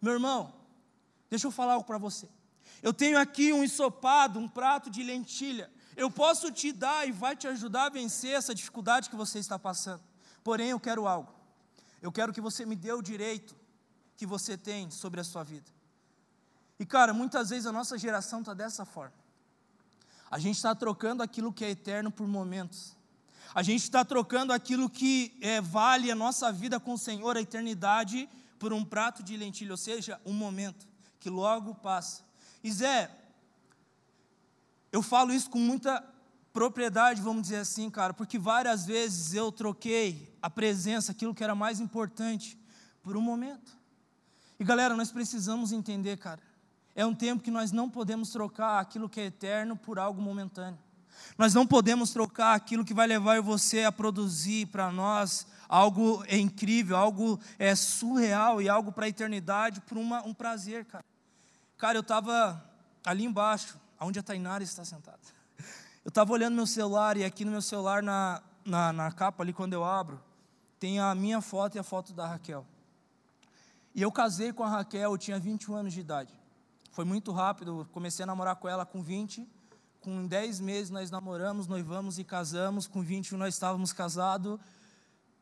Meu 0.01 0.13
irmão, 0.13 0.53
deixa 1.29 1.46
eu 1.46 1.51
falar 1.51 1.74
algo 1.74 1.86
para 1.86 1.98
você. 1.98 2.27
Eu 2.82 2.94
tenho 2.94 3.20
aqui 3.20 3.51
um 3.51 3.63
ensopado, 3.63 4.39
um 4.39 4.48
prato 4.48 4.89
de 4.89 5.03
lentilha. 5.03 5.70
Eu 5.96 6.10
posso 6.10 6.51
te 6.51 6.72
dar 6.72 7.08
e 7.08 7.12
vai 7.12 7.36
te 7.36 7.48
ajudar 7.48 7.86
a 7.86 7.89
vencer 7.89 8.32
essa 8.32 8.55
dificuldade 8.55 9.10
que 9.10 9.15
você 9.15 9.39
está 9.39 9.60
passando. 9.60 10.01
Porém, 10.44 10.70
eu 10.70 10.79
quero 10.79 11.08
algo. 11.08 11.34
Eu 12.01 12.12
quero 12.12 12.32
que 12.32 12.41
você 12.41 12.65
me 12.65 12.75
dê 12.75 12.91
o 12.91 13.01
direito 13.01 13.55
que 14.15 14.25
você 14.25 14.58
tem 14.58 14.89
sobre 14.91 15.20
a 15.20 15.24
sua 15.24 15.44
vida. 15.44 15.70
E 16.79 16.86
cara, 16.86 17.13
muitas 17.13 17.50
vezes 17.50 17.65
a 17.65 17.72
nossa 17.72 17.98
geração 17.98 18.39
está 18.39 18.53
dessa 18.53 18.86
forma. 18.86 19.13
A 20.29 20.39
gente 20.39 20.55
está 20.55 20.75
trocando 20.75 21.24
aquilo 21.24 21.51
que 21.51 21.65
é 21.65 21.70
eterno 21.70 22.12
por 22.12 22.27
momentos. 22.27 22.96
A 23.55 23.63
gente 23.63 23.83
está 23.83 24.03
trocando 24.03 24.51
aquilo 24.51 24.89
que 24.89 25.38
é, 25.39 25.62
vale 25.62 26.12
a 26.12 26.15
nossa 26.15 26.51
vida 26.51 26.77
com 26.77 26.95
o 26.95 26.97
Senhor, 26.97 27.38
a 27.38 27.41
eternidade, 27.41 28.27
por 28.59 28.74
um 28.74 28.83
prato 28.83 29.24
de 29.24 29.38
lentilha, 29.38 29.71
ou 29.71 29.77
seja, 29.77 30.19
um 30.25 30.33
momento 30.33 30.85
que 31.21 31.29
logo 31.29 31.74
passa. 31.74 32.21
E 32.62 32.69
Zé, 32.69 33.09
eu 34.91 35.01
falo 35.01 35.31
isso 35.31 35.50
com 35.50 35.57
muita 35.57 36.03
propriedade, 36.51 37.21
vamos 37.21 37.43
dizer 37.43 37.59
assim, 37.59 37.89
cara, 37.89 38.13
porque 38.13 38.38
várias 38.38 38.85
vezes 38.85 39.33
eu 39.33 39.50
troquei 39.53 40.38
a 40.41 40.50
presença, 40.50 41.13
aquilo 41.13 41.33
que 41.33 41.43
era 41.43 41.55
mais 41.55 41.79
importante, 41.79 42.59
por 43.01 43.15
um 43.15 43.21
momento. 43.21 43.71
E 44.59 44.65
galera, 44.65 44.97
nós 44.97 45.13
precisamos 45.13 45.71
entender, 45.71 46.17
cara, 46.17 46.41
é 46.93 47.05
um 47.05 47.15
tempo 47.15 47.41
que 47.41 47.51
nós 47.51 47.71
não 47.71 47.89
podemos 47.89 48.31
trocar 48.31 48.81
aquilo 48.81 49.07
que 49.07 49.21
é 49.21 49.25
eterno 49.27 49.77
por 49.77 49.97
algo 49.97 50.21
momentâneo. 50.21 50.84
Nós 51.38 51.53
não 51.53 51.65
podemos 51.65 52.12
trocar 52.12 52.55
aquilo 52.55 52.86
que 52.86 52.93
vai 52.93 53.07
levar 53.07 53.41
você 53.41 53.84
a 53.84 53.91
produzir 53.91 54.67
para 54.67 54.91
nós 54.91 55.48
algo 55.67 56.24
incrível, 56.29 56.95
algo 56.95 57.39
é, 57.57 57.75
surreal 57.75 58.62
e 58.62 58.69
algo 58.69 58.91
para 58.91 59.05
a 59.05 59.10
eternidade 59.10 59.81
por 59.81 59.98
uma, 59.98 60.24
um 60.24 60.34
prazer, 60.34 60.86
cara. 60.86 61.03
Cara, 61.77 61.98
eu 61.98 62.01
estava 62.01 62.63
ali 63.05 63.25
embaixo, 63.25 63.77
onde 64.00 64.19
a 64.19 64.24
Tainara 64.24 64.63
está 64.63 64.86
sentada. 64.86 65.19
Eu 66.03 66.10
estava 66.10 66.31
olhando 66.31 66.55
meu 66.55 66.67
celular 66.67 67.17
e 67.17 67.24
aqui 67.24 67.43
no 67.43 67.51
meu 67.51 67.62
celular, 67.62 68.01
na, 68.03 68.41
na, 68.63 68.93
na 68.93 69.12
capa 69.12 69.43
ali, 69.43 69.51
quando 69.51 69.74
eu 69.74 69.84
abro, 69.84 70.22
tem 70.79 71.00
a 71.00 71.13
minha 71.15 71.41
foto 71.41 71.75
e 71.75 71.79
a 71.79 71.84
foto 71.84 72.13
da 72.13 72.27
Raquel. 72.27 72.65
E 73.93 74.01
eu 74.01 74.12
casei 74.12 74.53
com 74.53 74.63
a 74.63 74.69
Raquel, 74.69 75.12
eu 75.12 75.17
tinha 75.17 75.39
21 75.39 75.75
anos 75.75 75.93
de 75.93 76.00
idade. 76.00 76.34
Foi 76.91 77.03
muito 77.03 77.31
rápido, 77.31 77.88
comecei 77.91 78.24
a 78.24 78.25
namorar 78.25 78.55
com 78.55 78.69
ela 78.69 78.86
com 78.86 79.01
20. 79.01 79.48
Com 80.05 80.27
10 80.27 80.59
meses 80.59 80.91
nós 80.91 81.09
namoramos, 81.09 81.65
noivamos 81.65 82.19
e 82.19 82.24
casamos. 82.24 82.85
Com 82.85 83.01
21 83.01 83.39
nós 83.39 83.55
estávamos 83.55 83.91
casados. 83.91 84.59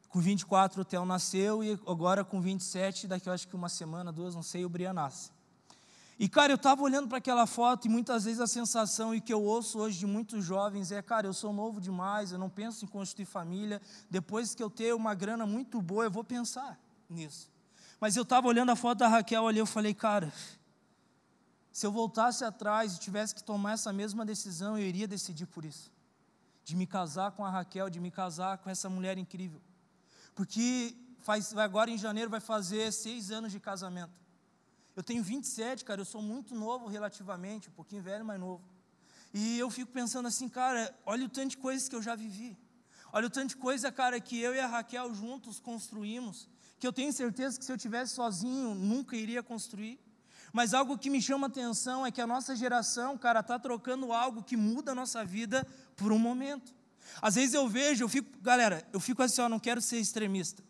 Com 0.07 0.21
24 0.21 0.81
o 0.81 0.85
Theo 0.85 1.03
nasceu 1.03 1.61
e 1.61 1.77
agora 1.85 2.23
com 2.23 2.39
27, 2.39 3.05
daqui 3.05 3.27
eu 3.27 3.33
acho 3.33 3.45
que 3.45 3.57
uma 3.57 3.67
semana, 3.67 4.09
duas, 4.09 4.33
não 4.33 4.41
sei, 4.41 4.63
o 4.63 4.69
Brian 4.69 4.93
nasce. 4.93 5.31
E 6.17 6.29
cara, 6.29 6.53
eu 6.53 6.55
estava 6.55 6.81
olhando 6.81 7.09
para 7.09 7.17
aquela 7.17 7.45
foto 7.45 7.87
e 7.87 7.89
muitas 7.89 8.23
vezes 8.23 8.39
a 8.39 8.47
sensação 8.47 9.13
e 9.13 9.19
que 9.19 9.33
eu 9.33 9.43
ouço 9.43 9.79
hoje 9.79 9.99
de 9.99 10.05
muitos 10.05 10.45
jovens 10.45 10.93
é, 10.93 11.01
cara, 11.01 11.27
eu 11.27 11.33
sou 11.33 11.51
novo 11.51 11.81
demais, 11.81 12.31
eu 12.31 12.39
não 12.39 12.49
penso 12.49 12.85
em 12.85 12.87
constituir 12.87 13.25
família. 13.25 13.81
Depois 14.09 14.55
que 14.55 14.63
eu 14.63 14.69
ter 14.69 14.95
uma 14.95 15.13
grana 15.13 15.45
muito 15.45 15.81
boa, 15.81 16.05
eu 16.05 16.11
vou 16.11 16.23
pensar 16.23 16.79
nisso. 17.09 17.51
Mas 17.99 18.15
eu 18.15 18.23
estava 18.23 18.47
olhando 18.47 18.71
a 18.71 18.77
foto 18.77 18.99
da 18.99 19.09
Raquel 19.09 19.45
ali, 19.45 19.59
eu 19.59 19.65
falei, 19.65 19.93
cara, 19.93 20.31
se 21.73 21.87
eu 21.87 21.91
voltasse 21.91 22.45
atrás 22.45 22.93
e 22.93 22.99
tivesse 22.99 23.33
que 23.33 23.43
tomar 23.43 23.73
essa 23.73 23.91
mesma 23.91 24.23
decisão, 24.23 24.77
eu 24.77 24.85
iria 24.85 25.07
decidir 25.07 25.47
por 25.47 25.65
isso. 25.65 25.91
De 26.63 26.75
me 26.75 26.85
casar 26.85 27.31
com 27.31 27.43
a 27.43 27.49
Raquel, 27.49 27.89
de 27.89 27.99
me 27.99 28.11
casar 28.11 28.59
com 28.59 28.69
essa 28.69 28.87
mulher 28.87 29.17
incrível. 29.17 29.59
Porque 30.35 30.95
faz, 31.21 31.57
agora 31.57 31.89
em 31.89 31.97
janeiro 31.97 32.29
vai 32.29 32.39
fazer 32.39 32.93
seis 32.93 33.31
anos 33.31 33.51
de 33.51 33.59
casamento. 33.59 34.13
Eu 34.95 35.01
tenho 35.01 35.23
27, 35.23 35.83
cara, 35.83 35.99
eu 35.99 36.05
sou 36.05 36.21
muito 36.21 36.53
novo 36.53 36.85
relativamente, 36.85 37.69
um 37.69 37.73
pouquinho 37.73 38.03
velho, 38.03 38.23
mas 38.23 38.39
novo. 38.39 38.63
E 39.33 39.57
eu 39.57 39.71
fico 39.71 39.91
pensando 39.91 40.27
assim, 40.27 40.47
cara, 40.47 40.95
olha 41.07 41.25
o 41.25 41.29
tanto 41.29 41.49
de 41.49 41.57
coisas 41.57 41.89
que 41.89 41.95
eu 41.95 42.03
já 42.03 42.15
vivi. 42.15 42.55
Olha 43.11 43.25
o 43.25 43.31
tanto 43.31 43.49
de 43.49 43.57
coisa, 43.57 43.91
cara, 43.91 44.19
que 44.19 44.39
eu 44.39 44.53
e 44.53 44.59
a 44.59 44.67
Raquel 44.67 45.11
juntos 45.15 45.59
construímos, 45.59 46.47
que 46.79 46.85
eu 46.85 46.93
tenho 46.93 47.11
certeza 47.11 47.57
que 47.57 47.65
se 47.65 47.71
eu 47.71 47.77
tivesse 47.79 48.13
sozinho, 48.13 48.75
nunca 48.75 49.15
iria 49.15 49.41
construir. 49.41 49.99
Mas 50.53 50.75
algo 50.75 50.99
que 50.99 51.09
me 51.09 51.19
chama 51.19 51.47
atenção 51.47 52.05
é 52.05 52.11
que 52.11 52.21
a 52.21 52.27
nossa 52.27 52.55
geração, 52.55 53.17
cara, 53.17 53.39
está 53.39 53.57
trocando 53.57 54.13
algo 54.13 54.43
que 54.43 54.55
muda 54.55 54.91
a 54.91 54.95
nossa 54.95 55.25
vida 55.25 55.67
por 55.97 56.11
um 56.11 56.19
momento. 56.19 56.71
Às 57.19 57.33
vezes 57.33 57.55
eu 57.55 57.67
vejo, 57.67 58.03
eu 58.03 58.07
fico, 58.07 58.29
galera, 58.39 58.87
eu 58.93 58.99
fico 58.99 59.23
assim, 59.23 59.41
ó, 59.41 59.49
não 59.49 59.59
quero 59.59 59.81
ser 59.81 59.97
extremista. 59.97 60.63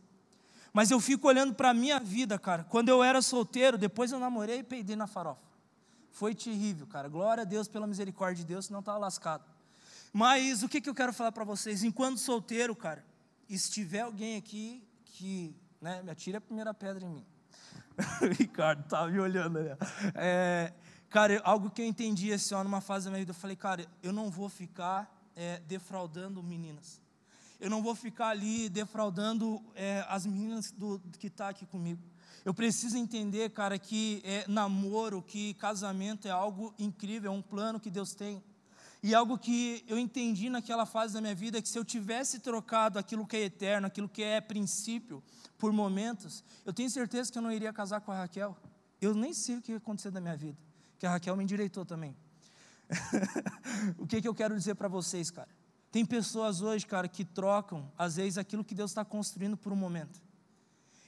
Mas 0.71 0.89
eu 0.89 1.01
fico 1.01 1.27
olhando 1.27 1.53
para 1.53 1.71
a 1.71 1.73
minha 1.73 1.99
vida, 1.99 2.39
cara. 2.39 2.63
Quando 2.63 2.88
eu 2.88 3.03
era 3.03 3.21
solteiro, 3.21 3.77
depois 3.77 4.13
eu 4.13 4.19
namorei 4.19 4.60
e 4.60 4.63
peidei 4.63 4.95
na 4.95 5.05
farofa. 5.05 5.41
Foi 6.12 6.34
terrível, 6.34 6.88
cara. 6.88 7.10
Glória 7.10 7.41
a 7.41 7.45
Deus 7.45 7.67
pela 7.67 7.86
misericórdia 7.86 8.38
de 8.38 8.45
Deus, 8.45 8.67
senão 8.67 8.79
estava 8.79 8.97
lascado. 8.97 9.43
Mas 10.13 10.63
o 10.63 10.69
que, 10.69 10.79
que 10.79 10.89
eu 10.89 10.95
quero 10.95 11.12
falar 11.12 11.34
para 11.34 11.43
vocês? 11.43 11.84
Enquanto 11.84 12.19
solteiro, 12.19 12.73
cara, 12.73 13.03
e 13.49 13.60
se 13.60 13.69
tiver 13.69 14.01
alguém 14.01 14.38
aqui 14.38 14.81
que 15.03 15.53
né, 15.81 16.01
me 16.01 16.10
atire 16.10 16.38
a 16.38 16.41
primeira 16.41 16.73
pedra 16.73 17.05
em 17.05 17.10
mim. 17.10 17.25
Ricardo 18.39 18.82
estava 18.84 19.10
me 19.10 19.19
olhando 19.19 19.60
ali. 19.60 19.69
É, 20.15 20.73
cara, 21.10 21.41
algo 21.43 21.69
que 21.69 21.82
eu 21.82 21.86
entendi 21.86 22.32
assim, 22.32 22.53
ó, 22.53 22.63
numa 22.63 22.82
fase 22.82 23.06
da 23.06 23.12
minha 23.12 23.19
vida, 23.19 23.32
eu 23.32 23.36
falei, 23.36 23.56
cara, 23.56 23.86
eu 24.01 24.12
não 24.12 24.29
vou 24.29 24.49
ficar 24.49 25.13
é, 25.36 25.60
defraudando 25.67 26.41
meninas. 26.41 27.01
Eu 27.60 27.69
não 27.69 27.82
vou 27.82 27.95
ficar 27.95 28.27
ali 28.27 28.67
defraudando 28.67 29.63
é, 29.73 30.06
as 30.10 30.25
meninas 30.25 30.71
do, 30.71 30.99
que 31.17 31.27
estão 31.27 31.45
tá 31.45 31.49
aqui 31.49 31.65
comigo. 31.65 32.01
Eu 32.43 32.53
preciso 32.53 32.97
entender, 32.97 33.51
cara, 33.51 33.79
que 33.79 34.21
é, 34.25 34.45
namoro, 34.49 35.21
que 35.21 35.53
casamento 35.53 36.27
é 36.27 36.32
algo 36.32 36.73
incrível, 36.77 37.32
é 37.32 37.34
um 37.34 37.41
plano 37.41 37.79
que 37.79 37.89
Deus 37.89 38.13
tem. 38.13 38.43
E 39.03 39.13
algo 39.13 39.37
que 39.37 39.83
eu 39.85 39.99
entendi 39.99 40.49
naquela 40.49 40.85
fase 40.85 41.13
da 41.13 41.19
minha 41.19 41.35
vida 41.35 41.57
é 41.57 41.61
que 41.61 41.67
se 41.67 41.77
eu 41.77 41.83
tivesse 41.83 42.39
trocado 42.39 42.97
aquilo 42.97 43.27
que 43.27 43.35
é 43.35 43.41
eterno, 43.41 43.85
aquilo 43.85 44.07
que 44.07 44.23
é 44.23 44.39
princípio, 44.39 45.21
por 45.57 45.73
momentos, 45.73 46.41
eu 46.65 46.71
tenho 46.71 46.89
certeza 46.89 47.29
que 47.29 47.37
eu 47.37 47.41
não 47.41 47.51
iria 47.51 47.73
casar 47.73 47.99
com 47.99 48.13
a 48.13 48.15
Raquel. 48.15 48.55
Eu 49.01 49.13
nem 49.13 49.33
sei 49.33 49.57
o 49.57 49.61
que 49.61 49.73
ia 49.73 49.77
acontecer 49.77 50.09
da 50.09 50.21
minha 50.21 50.37
vida, 50.37 50.57
que 50.97 51.05
a 51.05 51.09
Raquel 51.09 51.35
me 51.35 51.43
endireitou 51.43 51.85
também. 51.85 52.15
o 53.99 54.07
que, 54.07 54.21
que 54.21 54.27
eu 54.27 54.33
quero 54.33 54.57
dizer 54.57 54.75
para 54.75 54.87
vocês, 54.87 55.29
cara? 55.29 55.49
Tem 55.91 56.05
pessoas 56.05 56.61
hoje, 56.61 56.87
cara, 56.87 57.09
que 57.09 57.25
trocam, 57.25 57.91
às 57.97 58.15
vezes, 58.15 58.37
aquilo 58.37 58.63
que 58.63 58.73
Deus 58.73 58.91
está 58.91 59.03
construindo 59.03 59.57
por 59.57 59.73
um 59.73 59.75
momento. 59.75 60.21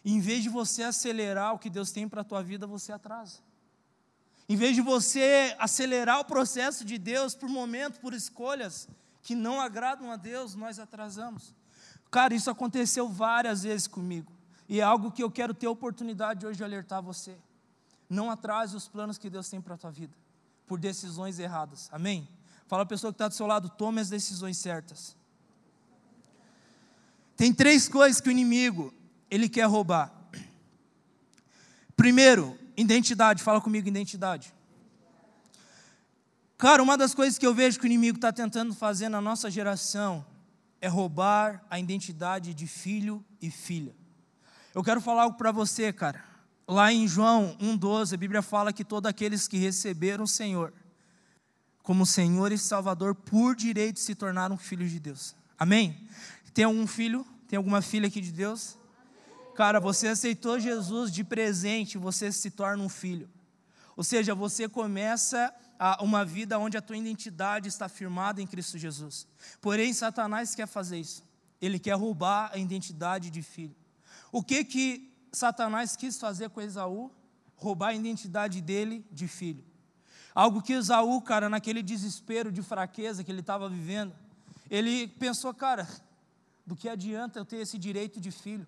E, 0.04 0.12
em 0.12 0.20
vez 0.20 0.44
de 0.44 0.50
você 0.50 0.84
acelerar 0.84 1.54
o 1.54 1.60
que 1.60 1.70
Deus 1.70 1.92
tem 1.92 2.10
para 2.10 2.22
a 2.22 2.26
tua 2.26 2.44
vida, 2.44 2.68
você 2.68 2.92
atrasa. 2.92 3.40
Em 4.48 4.56
vez 4.56 4.76
de 4.76 4.82
você 4.82 5.56
acelerar 5.58 6.20
o 6.20 6.26
processo 6.26 6.86
de 6.86 6.98
Deus 6.98 7.34
por 7.34 7.50
momento, 7.50 8.00
por 8.00 8.14
escolhas 8.14 8.88
que 9.22 9.34
não 9.34 9.60
agradam 9.60 10.12
a 10.12 10.16
Deus, 10.16 10.54
nós 10.56 10.78
atrasamos. 10.78 11.54
Cara, 12.12 12.34
isso 12.34 12.50
aconteceu 12.50 13.10
várias 13.10 13.64
vezes 13.64 13.88
comigo. 13.88 14.32
E 14.70 14.80
é 14.80 14.84
algo 14.84 15.12
que 15.12 15.24
eu 15.24 15.32
quero 15.32 15.54
ter 15.54 15.66
a 15.66 15.72
oportunidade 15.72 16.46
hoje 16.46 16.58
de 16.58 16.64
alertar 16.64 17.02
você. 17.02 17.36
Não 18.10 18.30
atrase 18.30 18.76
os 18.76 18.88
planos 18.88 19.18
que 19.18 19.30
Deus 19.30 19.50
tem 19.50 19.60
para 19.60 19.74
a 19.74 19.78
tua 19.78 19.92
vida 19.92 20.16
por 20.68 20.80
decisões 20.80 21.40
erradas. 21.40 21.90
Amém? 21.92 22.28
Fala 22.68 22.84
a 22.84 22.86
pessoa 22.86 23.12
que 23.12 23.16
está 23.16 23.28
do 23.28 23.34
seu 23.34 23.46
lado, 23.46 23.70
tome 23.70 24.02
as 24.02 24.10
decisões 24.10 24.58
certas. 24.58 25.16
Tem 27.38 27.54
três 27.54 27.88
coisas 27.88 28.22
que 28.22 28.30
o 28.30 28.32
inimigo 28.32 28.94
ele 29.30 29.50
quer 29.50 29.66
roubar. 29.66 30.12
Primeiro, 31.96 32.58
Identidade, 32.78 33.44
fala 33.44 33.62
comigo, 33.62 33.88
identidade. 33.88 34.54
Cara, 36.58 36.82
uma 36.82 36.98
das 36.98 37.14
coisas 37.14 37.38
que 37.38 37.46
eu 37.46 37.54
vejo 37.54 37.80
que 37.80 37.86
o 37.86 37.88
inimigo 37.88 38.18
está 38.18 38.32
tentando 38.32 38.74
fazer 38.74 39.10
na 39.10 39.20
nossa 39.22 39.52
geração 39.52 40.26
é 40.82 40.88
roubar 40.88 41.64
a 41.70 41.80
identidade 41.80 42.54
de 42.54 42.68
filho 42.68 43.24
e 43.42 43.50
filha. 43.50 43.96
Eu 44.74 44.84
quero 44.84 45.02
falar 45.02 45.24
algo 45.24 45.38
para 45.38 45.52
você, 45.52 45.92
cara. 45.92 46.24
Lá 46.68 46.92
em 46.92 47.08
João 47.08 47.58
1,12, 47.62 48.14
a 48.14 48.18
Bíblia 48.18 48.42
fala 48.42 48.74
que 48.74 48.84
todos 48.84 49.10
aqueles 49.10 49.48
que 49.48 49.58
receberam 49.58 50.24
o 50.24 50.28
Senhor 50.28 50.74
como 51.86 52.04
Senhor 52.04 52.52
e 52.52 52.58
Salvador, 52.58 53.14
por 53.14 53.56
direito 53.56 54.00
se 54.00 54.16
tornaram 54.16 54.58
filhos 54.58 54.90
de 54.90 55.00
Deus. 55.00 55.36
Amém? 55.58 55.96
Tem 56.52 56.66
algum 56.66 56.88
filho? 56.88 57.26
Tem 57.48 57.58
alguma 57.58 57.80
filha 57.80 58.08
aqui 58.08 58.20
de 58.20 58.32
Deus? 58.32 58.76
Cara, 59.56 59.80
você 59.80 60.10
aceitou 60.10 60.60
Jesus 60.60 61.10
de 61.10 61.24
presente, 61.24 61.98
você 61.98 62.30
se 62.30 62.52
torna 62.52 62.84
um 62.84 62.90
filho. 62.90 63.30
Ou 63.96 64.04
seja, 64.04 64.36
você 64.36 64.68
começa 64.68 65.54
uma 66.02 66.26
vida 66.26 66.60
onde 66.60 66.78
a 66.78 66.82
tua 66.82 66.98
identidade 66.98 67.70
está 67.70 67.88
firmada 67.88 68.42
em 68.42 68.48
Cristo 68.48 68.78
Jesus. 68.78 69.26
Porém, 69.62 69.94
Satanás 69.94 70.54
quer 70.54 70.68
fazer 70.68 71.00
isso. 71.00 71.24
Ele 71.62 71.80
quer 71.80 71.94
roubar 71.94 72.52
a 72.54 72.58
identidade 72.58 73.30
de 73.30 73.42
filho. 73.42 73.76
O 74.30 74.44
que 74.44 74.66
que 74.66 75.14
Satanás 75.32 75.96
quis 75.96 76.20
fazer 76.20 76.50
com 76.50 76.60
Esaú? 76.60 77.10
Roubar 77.56 77.90
a 77.90 77.94
identidade 77.94 78.60
dele 78.60 79.06
de 79.10 79.26
filho. 79.26 79.64
Algo 80.34 80.62
que 80.62 80.74
Esaú, 80.74 81.22
cara, 81.22 81.48
naquele 81.48 81.82
desespero 81.82 82.52
de 82.52 82.62
fraqueza 82.62 83.24
que 83.24 83.32
ele 83.32 83.40
estava 83.40 83.70
vivendo, 83.70 84.14
ele 84.70 85.08
pensou, 85.08 85.54
cara, 85.54 85.88
do 86.66 86.76
que 86.76 86.90
adianta 86.90 87.40
eu 87.40 87.46
ter 87.46 87.58
esse 87.58 87.78
direito 87.78 88.20
de 88.20 88.32
filho? 88.32 88.68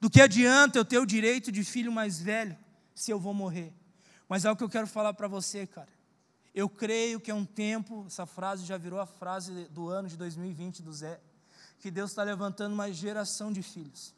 Do 0.00 0.10
que 0.10 0.20
adianta 0.20 0.78
eu 0.78 0.84
ter 0.84 0.98
o 0.98 1.06
direito 1.06 1.50
de 1.50 1.64
filho 1.64 1.90
mais 1.90 2.20
velho 2.20 2.56
se 2.94 3.10
eu 3.10 3.18
vou 3.18 3.32
morrer? 3.32 3.72
Mas 4.28 4.44
é 4.44 4.50
o 4.50 4.56
que 4.56 4.64
eu 4.64 4.68
quero 4.68 4.86
falar 4.86 5.14
para 5.14 5.28
você, 5.28 5.66
cara. 5.66 5.88
Eu 6.54 6.68
creio 6.68 7.20
que 7.20 7.30
é 7.30 7.34
um 7.34 7.44
tempo, 7.44 8.04
essa 8.06 8.24
frase 8.24 8.64
já 8.64 8.78
virou 8.78 8.98
a 8.98 9.06
frase 9.06 9.66
do 9.70 9.88
ano 9.88 10.08
de 10.08 10.16
2020 10.16 10.82
do 10.82 10.92
Zé, 10.92 11.20
que 11.78 11.90
Deus 11.90 12.10
está 12.10 12.22
levantando 12.22 12.72
uma 12.72 12.90
geração 12.90 13.52
de 13.52 13.62
filhos. 13.62 14.14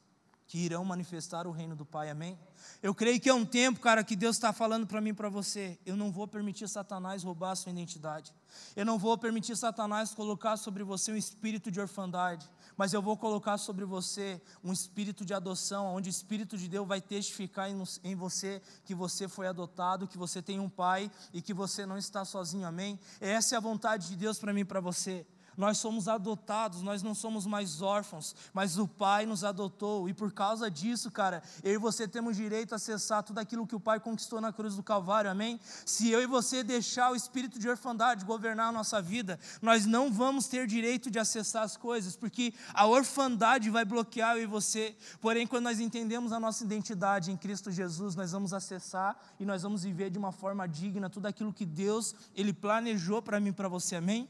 Que 0.49 0.57
irão 0.57 0.83
manifestar 0.83 1.47
o 1.47 1.51
reino 1.51 1.77
do 1.77 1.85
Pai, 1.85 2.09
amém? 2.09 2.39
Eu 2.83 2.95
creio 2.95 3.21
que 3.21 3.29
é 3.29 3.35
um 3.35 3.45
tempo, 3.45 3.81
cara, 3.81 4.03
que 4.03 4.17
Deus 4.17 4.35
está 4.35 4.51
falando 4.51 4.87
para 4.87 4.99
mim 4.99 5.11
e 5.11 5.13
para 5.13 5.29
você. 5.29 5.79
Eu 5.85 5.95
não 5.95 6.11
vou 6.11 6.27
permitir 6.27 6.67
Satanás 6.67 7.23
roubar 7.23 7.51
a 7.51 7.55
sua 7.55 7.71
identidade. 7.71 8.35
Eu 8.75 8.87
não 8.87 8.99
vou 8.99 9.17
permitir 9.19 9.55
Satanás 9.57 10.15
colocar 10.15 10.57
sobre 10.57 10.83
você 10.83 11.13
um 11.13 11.17
espírito 11.17 11.71
de 11.71 11.79
orfandade. 11.79 12.49
Mas 12.79 12.95
eu 12.95 13.03
vou 13.03 13.15
colocar 13.15 13.59
sobre 13.59 13.85
você 13.85 14.41
um 14.65 14.73
espírito 14.73 15.23
de 15.23 15.35
adoção, 15.35 15.95
onde 15.95 16.09
o 16.09 16.11
Espírito 16.11 16.57
de 16.57 16.67
Deus 16.67 16.89
vai 16.89 17.01
testificar 17.01 17.69
em 18.03 18.15
você 18.15 18.63
que 18.85 18.95
você 18.95 19.29
foi 19.29 19.49
adotado, 19.49 20.09
que 20.09 20.17
você 20.17 20.41
tem 20.41 20.59
um 20.59 20.69
pai 20.69 21.11
e 21.35 21.43
que 21.43 21.53
você 21.53 21.85
não 21.85 21.99
está 21.99 22.25
sozinho, 22.25 22.67
amém? 22.67 22.99
Essa 23.21 23.55
é 23.55 23.59
a 23.59 23.61
vontade 23.61 24.09
de 24.09 24.17
Deus 24.17 24.39
para 24.39 24.53
mim 24.53 24.61
e 24.61 24.65
para 24.65 24.81
você. 24.81 25.27
Nós 25.59 25.79
somos 25.79 26.07
adotados, 26.07 26.83
nós 26.83 27.03
não 27.03 27.17
somos 27.17 27.45
mais 27.45 27.83
órfãos, 27.83 28.35
mas 28.55 28.79
o 28.79 28.87
Pai 28.87 29.27
nos 29.27 29.43
adotou, 29.43 30.09
e 30.09 30.15
por 30.15 30.33
causa 30.33 30.71
disso, 30.71 31.11
cara, 31.11 31.43
eu 31.65 31.75
e 31.75 31.79
você 31.79 32.07
temos 32.07 32.37
direito 32.37 32.75
a 32.75 32.77
acessar 32.77 33.25
tudo 33.25 33.41
aquilo 33.41 33.67
que 33.67 33.75
o 33.75 33.81
Pai 33.81 33.99
conquistou 33.99 34.41
na 34.41 34.53
cruz 34.53 34.77
do 34.77 34.85
Calvário, 34.85 35.29
amém? 35.29 35.59
Se 35.85 36.09
eu 36.11 36.23
e 36.23 36.27
você 36.27 36.63
deixar 36.63 37.11
o 37.11 37.17
espírito 37.17 37.59
de 37.59 37.69
orfandade 37.69 38.25
governar 38.25 38.69
a 38.69 38.73
nossa 38.73 39.03
vida, 39.03 39.37
nós 39.61 39.85
não 39.85 40.13
vamos 40.13 40.47
ter 40.47 40.65
direito 40.65 41.11
de 41.11 41.19
acessar 41.19 41.65
as 41.65 41.77
coisas, 41.77 42.15
porque 42.15 42.55
a 42.73 42.87
orfandade 42.87 43.69
vai 43.69 43.85
bloquear 43.85 44.37
eu 44.37 44.45
e 44.45 44.47
você. 44.47 44.97
Porém, 45.21 45.45
quando 45.45 45.65
nós 45.65 45.81
entendemos 45.81 46.31
a 46.31 46.39
nossa 46.39 46.63
identidade 46.63 47.33
em 47.33 47.37
Cristo 47.37 47.73
Jesus, 47.73 48.15
nós 48.15 48.31
vamos 48.31 48.55
acessar 48.55 49.19
e 49.41 49.45
nós 49.45 49.63
vamos 49.63 49.83
viver 49.83 50.09
de 50.09 50.19
uma 50.19 50.31
forma 50.31 50.69
digna 50.69 51.11
tudo 51.11 51.27
aquilo 51.27 51.53
que 51.53 51.67
Deus 51.67 52.15
ele 52.33 52.53
planejou 52.53 53.21
para 53.21 53.41
mim 53.41 53.49
e 53.49 53.53
para 53.53 53.69
você, 53.69 53.97
amém? 53.97 54.29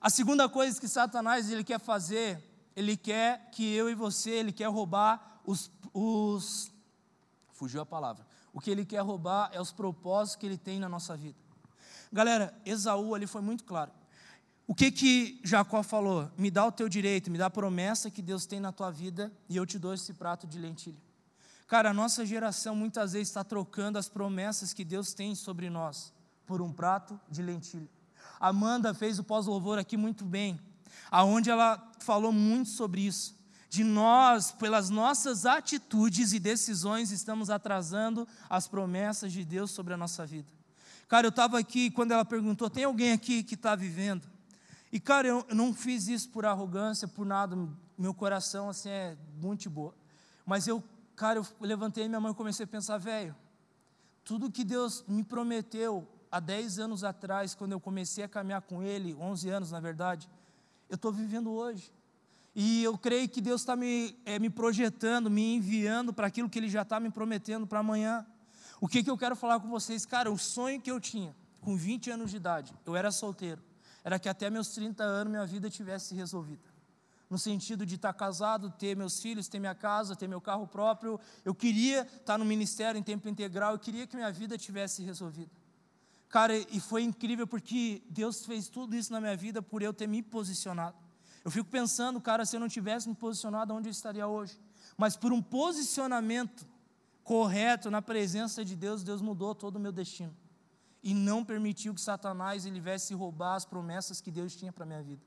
A 0.00 0.08
segunda 0.08 0.48
coisa 0.48 0.80
que 0.80 0.88
Satanás 0.88 1.50
ele 1.50 1.62
quer 1.62 1.78
fazer, 1.78 2.42
ele 2.74 2.96
quer 2.96 3.50
que 3.50 3.74
eu 3.74 3.90
e 3.90 3.94
você, 3.94 4.30
ele 4.30 4.52
quer 4.52 4.68
roubar 4.68 5.40
os, 5.44 5.70
os 5.92 6.72
fugiu 7.52 7.82
a 7.82 7.86
palavra. 7.86 8.26
O 8.52 8.60
que 8.60 8.70
ele 8.70 8.86
quer 8.86 9.00
roubar 9.00 9.50
é 9.52 9.60
os 9.60 9.70
propósitos 9.70 10.36
que 10.36 10.46
ele 10.46 10.56
tem 10.56 10.78
na 10.78 10.88
nossa 10.88 11.16
vida. 11.16 11.36
Galera, 12.10 12.58
Esaú 12.64 13.14
ali 13.14 13.26
foi 13.26 13.42
muito 13.42 13.64
claro. 13.64 13.92
O 14.66 14.74
que 14.74 14.90
que 14.90 15.40
Jacó 15.44 15.82
falou? 15.82 16.30
Me 16.38 16.50
dá 16.50 16.64
o 16.64 16.72
teu 16.72 16.88
direito, 16.88 17.30
me 17.30 17.36
dá 17.36 17.46
a 17.46 17.50
promessa 17.50 18.10
que 18.10 18.22
Deus 18.22 18.46
tem 18.46 18.58
na 18.58 18.72
tua 18.72 18.90
vida 18.90 19.30
e 19.48 19.56
eu 19.56 19.66
te 19.66 19.78
dou 19.78 19.92
esse 19.92 20.14
prato 20.14 20.46
de 20.46 20.58
lentilha. 20.58 20.98
Cara, 21.66 21.90
a 21.90 21.94
nossa 21.94 22.24
geração 22.24 22.74
muitas 22.74 23.12
vezes 23.12 23.28
está 23.28 23.44
trocando 23.44 23.98
as 23.98 24.08
promessas 24.08 24.72
que 24.72 24.84
Deus 24.84 25.12
tem 25.12 25.34
sobre 25.34 25.68
nós 25.68 26.12
por 26.46 26.62
um 26.62 26.72
prato 26.72 27.20
de 27.28 27.42
lentilha. 27.42 27.88
Amanda 28.40 28.94
fez 28.94 29.18
o 29.18 29.24
pós-louvor 29.24 29.78
aqui 29.78 29.98
muito 29.98 30.24
bem, 30.24 30.58
aonde 31.10 31.50
ela 31.50 31.92
falou 31.98 32.32
muito 32.32 32.70
sobre 32.70 33.02
isso. 33.02 33.38
De 33.68 33.84
nós, 33.84 34.50
pelas 34.50 34.88
nossas 34.88 35.44
atitudes 35.44 36.32
e 36.32 36.40
decisões, 36.40 37.12
estamos 37.12 37.50
atrasando 37.50 38.26
as 38.48 38.66
promessas 38.66 39.30
de 39.30 39.44
Deus 39.44 39.70
sobre 39.70 39.92
a 39.92 39.96
nossa 39.96 40.24
vida. 40.24 40.50
Cara, 41.06 41.26
eu 41.26 41.30
estava 41.30 41.58
aqui 41.58 41.90
quando 41.90 42.12
ela 42.12 42.24
perguntou: 42.24 42.70
tem 42.70 42.84
alguém 42.84 43.12
aqui 43.12 43.44
que 43.44 43.54
está 43.54 43.76
vivendo? 43.76 44.26
E, 44.90 44.98
cara, 44.98 45.28
eu 45.28 45.46
não 45.52 45.72
fiz 45.74 46.08
isso 46.08 46.30
por 46.30 46.46
arrogância, 46.46 47.06
por 47.06 47.26
nada. 47.26 47.56
Meu 47.96 48.14
coração, 48.14 48.70
assim, 48.70 48.88
é 48.88 49.16
muito 49.40 49.68
boa. 49.68 49.94
Mas 50.46 50.66
eu, 50.66 50.82
cara, 51.14 51.38
eu 51.38 51.46
levantei 51.60 52.08
minha 52.08 52.20
mão 52.20 52.32
e 52.32 52.34
comecei 52.34 52.64
a 52.64 52.66
pensar: 52.66 52.98
velho, 52.98 53.36
tudo 54.24 54.50
que 54.50 54.64
Deus 54.64 55.04
me 55.06 55.22
prometeu 55.22 56.08
há 56.30 56.38
10 56.38 56.78
anos 56.78 57.04
atrás, 57.04 57.54
quando 57.54 57.72
eu 57.72 57.80
comecei 57.80 58.22
a 58.22 58.28
caminhar 58.28 58.62
com 58.62 58.82
Ele, 58.82 59.14
11 59.14 59.48
anos 59.48 59.70
na 59.70 59.80
verdade, 59.80 60.28
eu 60.88 60.94
estou 60.94 61.12
vivendo 61.12 61.50
hoje. 61.50 61.92
E 62.54 62.82
eu 62.82 62.98
creio 62.98 63.28
que 63.28 63.40
Deus 63.40 63.60
está 63.60 63.76
me, 63.76 64.16
é, 64.24 64.38
me 64.38 64.50
projetando, 64.50 65.30
me 65.30 65.54
enviando 65.54 66.12
para 66.12 66.26
aquilo 66.26 66.48
que 66.48 66.58
Ele 66.58 66.68
já 66.68 66.82
está 66.82 66.98
me 66.98 67.10
prometendo 67.10 67.66
para 67.66 67.78
amanhã. 67.78 68.26
O 68.80 68.88
que, 68.88 69.02
que 69.02 69.10
eu 69.10 69.16
quero 69.16 69.36
falar 69.36 69.60
com 69.60 69.68
vocês? 69.68 70.04
Cara, 70.04 70.30
o 70.30 70.38
sonho 70.38 70.80
que 70.80 70.90
eu 70.90 71.00
tinha, 71.00 71.34
com 71.60 71.76
20 71.76 72.10
anos 72.10 72.30
de 72.30 72.38
idade, 72.38 72.74
eu 72.84 72.96
era 72.96 73.10
solteiro, 73.12 73.62
era 74.02 74.18
que 74.18 74.28
até 74.28 74.50
meus 74.50 74.68
30 74.68 75.04
anos 75.04 75.30
minha 75.30 75.46
vida 75.46 75.70
tivesse 75.70 76.14
resolvida. 76.14 76.70
No 77.28 77.38
sentido 77.38 77.86
de 77.86 77.94
estar 77.94 78.12
tá 78.12 78.18
casado, 78.18 78.70
ter 78.70 78.96
meus 78.96 79.20
filhos, 79.20 79.46
ter 79.46 79.60
minha 79.60 79.74
casa, 79.74 80.16
ter 80.16 80.26
meu 80.26 80.40
carro 80.40 80.66
próprio. 80.66 81.20
Eu 81.44 81.54
queria 81.54 82.00
estar 82.00 82.24
tá 82.24 82.38
no 82.38 82.44
ministério 82.44 82.98
em 82.98 83.02
tempo 83.04 83.28
integral, 83.28 83.74
eu 83.74 83.78
queria 83.78 84.04
que 84.04 84.16
minha 84.16 84.32
vida 84.32 84.58
tivesse 84.58 85.04
resolvida. 85.04 85.59
Cara, 86.30 86.56
e 86.56 86.78
foi 86.78 87.02
incrível 87.02 87.44
porque 87.44 88.02
Deus 88.08 88.46
fez 88.46 88.68
tudo 88.68 88.94
isso 88.94 89.12
na 89.12 89.20
minha 89.20 89.36
vida 89.36 89.60
por 89.60 89.82
eu 89.82 89.92
ter 89.92 90.06
me 90.06 90.22
posicionado. 90.22 90.96
Eu 91.44 91.50
fico 91.50 91.68
pensando, 91.68 92.20
cara, 92.20 92.46
se 92.46 92.54
eu 92.54 92.60
não 92.60 92.68
tivesse 92.68 93.08
me 93.08 93.16
posicionado, 93.16 93.74
onde 93.74 93.88
eu 93.88 93.90
estaria 93.90 94.26
hoje? 94.26 94.56
Mas 94.96 95.16
por 95.16 95.32
um 95.32 95.42
posicionamento 95.42 96.64
correto 97.24 97.90
na 97.90 98.00
presença 98.00 98.64
de 98.64 98.76
Deus, 98.76 99.02
Deus 99.02 99.20
mudou 99.20 99.54
todo 99.56 99.76
o 99.76 99.80
meu 99.80 99.90
destino. 99.90 100.34
E 101.02 101.12
não 101.12 101.44
permitiu 101.44 101.94
que 101.94 102.00
Satanás 102.00 102.64
ele 102.64 102.78
viesse 102.78 103.12
roubar 103.12 103.56
as 103.56 103.64
promessas 103.64 104.20
que 104.20 104.30
Deus 104.30 104.54
tinha 104.54 104.72
para 104.72 104.86
minha 104.86 105.02
vida. 105.02 105.22